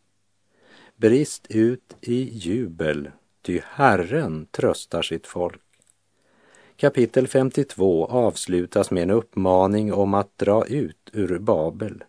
Brist 0.97 1.47
ut 1.49 1.97
i 2.01 2.39
jubel, 2.39 3.11
ty 3.43 3.61
Herren 3.65 4.47
tröstar 4.51 5.03
sitt 5.03 5.27
folk. 5.27 5.61
Kapitel 6.77 7.29
52 7.29 8.07
avslutas 8.07 8.91
med 8.91 9.03
en 9.03 9.11
uppmaning 9.11 9.93
om 9.93 10.15
att 10.15 10.39
dra 10.39 10.67
ut 10.67 11.11
ur 11.13 11.39
Babel. 11.39 12.05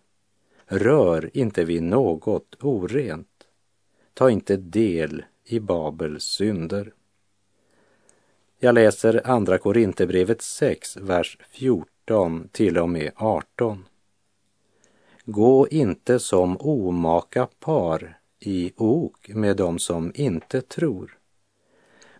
Rör 0.65 1.29
inte 1.33 1.63
vid 1.63 1.83
något 1.83 2.55
orent. 2.63 3.27
Ta 4.13 4.29
inte 4.29 4.57
del 4.57 5.23
i 5.45 5.59
Babels 5.59 6.23
synder. 6.23 6.93
Jag 8.59 8.75
läser 8.75 9.27
Andra 9.27 9.57
Korinthierbrevet 9.57 10.41
6, 10.41 10.97
vers 10.97 11.37
14 11.49 12.49
till 12.51 12.77
och 12.77 12.89
med 12.89 13.11
18. 13.15 13.85
Gå 15.25 15.67
inte 15.67 16.19
som 16.19 16.57
omaka 16.59 17.47
par 17.59 18.19
i 18.39 18.73
ok 18.77 19.29
med 19.29 19.57
dem 19.57 19.79
som 19.79 20.11
inte 20.15 20.61
tror. 20.61 21.17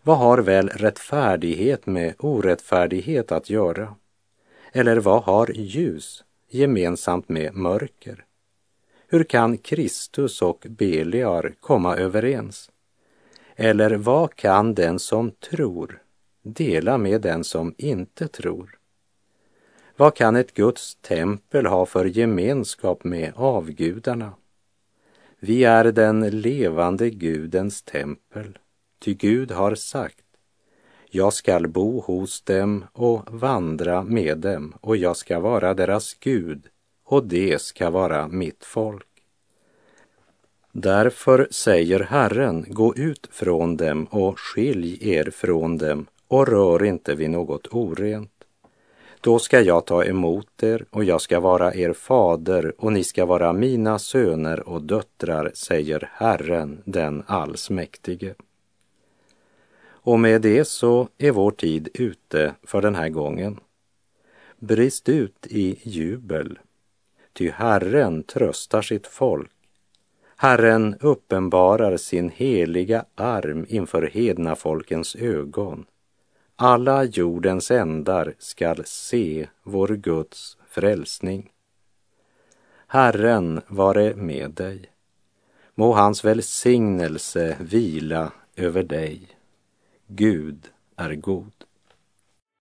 Vad 0.04 0.18
har 0.18 0.38
väl 0.38 0.70
rättfärdighet 0.70 1.86
med 1.86 2.16
orättfärdighet 2.20 3.32
att 3.32 3.50
göra? 3.50 3.96
Eller 4.72 4.98
vad 4.98 5.24
har 5.24 5.52
ljus 5.52 6.24
gemensamt 6.50 7.30
med 7.30 7.56
mörker? 7.56 8.26
Hur 9.08 9.24
kan 9.24 9.58
Kristus 9.58 10.42
och 10.42 10.66
Beliar 10.70 11.54
komma 11.60 11.98
överens? 11.98 12.72
Eller 13.64 13.96
vad 13.96 14.36
kan 14.36 14.74
den 14.76 15.00
som 15.00 15.32
tror 15.32 16.02
dela 16.44 16.98
med 16.98 17.22
den 17.22 17.44
som 17.44 17.74
inte 17.78 18.28
tror? 18.28 18.78
Vad 19.98 20.16
kan 20.16 20.36
ett 20.36 20.54
Guds 20.54 20.96
tempel 20.96 21.66
ha 21.66 21.86
för 21.86 22.06
gemenskap 22.06 23.04
med 23.04 23.34
avgudarna? 23.36 24.34
Vi 25.40 25.64
är 25.64 25.84
den 25.84 26.30
levande 26.30 27.10
Gudens 27.10 27.82
tempel, 27.82 28.58
ty 29.00 29.14
Gud 29.14 29.52
har 29.52 29.76
sagt 29.76 30.26
jag 31.14 31.34
skall 31.34 31.68
bo 31.68 32.02
hos 32.02 32.42
dem 32.42 32.86
och 32.94 33.22
vandra 33.32 34.04
med 34.04 34.38
dem 34.38 34.74
och 34.82 34.98
jag 34.98 35.18
ska 35.18 35.40
vara 35.40 35.74
deras 35.74 36.14
Gud 36.14 36.68
och 37.04 37.26
det 37.26 37.62
ska 37.62 37.90
vara 37.90 38.28
mitt 38.28 38.64
folk. 38.64 39.11
Därför 40.72 41.48
säger 41.52 42.00
Herren, 42.00 42.66
gå 42.68 42.96
ut 42.96 43.30
från 43.32 43.78
dem 43.78 44.06
och 44.06 44.40
skilj 44.40 45.10
er 45.12 45.30
från 45.32 45.78
dem 45.78 46.06
och 46.28 46.48
rör 46.48 46.84
inte 46.84 47.16
vid 47.16 47.30
något 47.30 47.68
orent. 47.68 48.32
Då 49.22 49.40
ska 49.40 49.62
jag 49.62 49.86
ta 49.86 50.04
emot 50.04 50.64
er 50.64 50.86
och 50.90 51.04
jag 51.04 51.22
ska 51.22 51.40
vara 51.40 51.76
er 51.76 51.94
fader 51.94 52.74
och 52.78 52.94
ni 52.94 53.04
ska 53.04 53.26
vara 53.26 53.54
mina 53.54 54.00
söner 54.00 54.70
och 54.70 54.82
döttrar, 54.82 55.52
säger 55.54 56.10
Herren 56.14 56.82
den 56.86 57.24
allsmäktige. 57.28 58.34
Och 59.84 60.20
med 60.20 60.42
det 60.42 60.66
så 60.66 61.08
är 61.18 61.32
vår 61.32 61.52
tid 61.52 61.90
ute 61.94 62.56
för 62.64 62.82
den 62.82 62.96
här 62.96 63.10
gången. 63.10 63.60
Brist 64.60 65.10
ut 65.10 65.48
i 65.50 65.80
jubel, 65.84 66.60
ty 67.34 67.50
Herren 67.50 68.24
tröstar 68.24 68.82
sitt 68.82 69.08
folk 69.08 69.52
Herren 70.42 70.96
uppenbarar 71.00 71.98
sin 71.98 72.30
heliga 72.30 73.06
arm 73.16 73.66
inför 73.70 74.10
hedna 74.14 74.56
folkens 74.56 75.16
ögon. 75.16 75.86
Alla 76.56 77.04
jordens 77.04 77.72
ändar 77.72 78.34
skall 78.38 78.86
se 78.86 79.48
vår 79.64 79.88
Guds 79.88 80.58
frälsning. 80.68 81.52
Herren 82.88 83.62
vare 83.68 84.16
med 84.16 84.52
dig. 84.52 84.92
Må 85.76 85.94
hans 85.94 86.26
välsignelse 86.26 87.58
vila 87.60 88.32
över 88.56 88.84
dig. 88.84 89.28
Gud 90.08 90.68
är 90.96 91.16
god. 91.16 91.61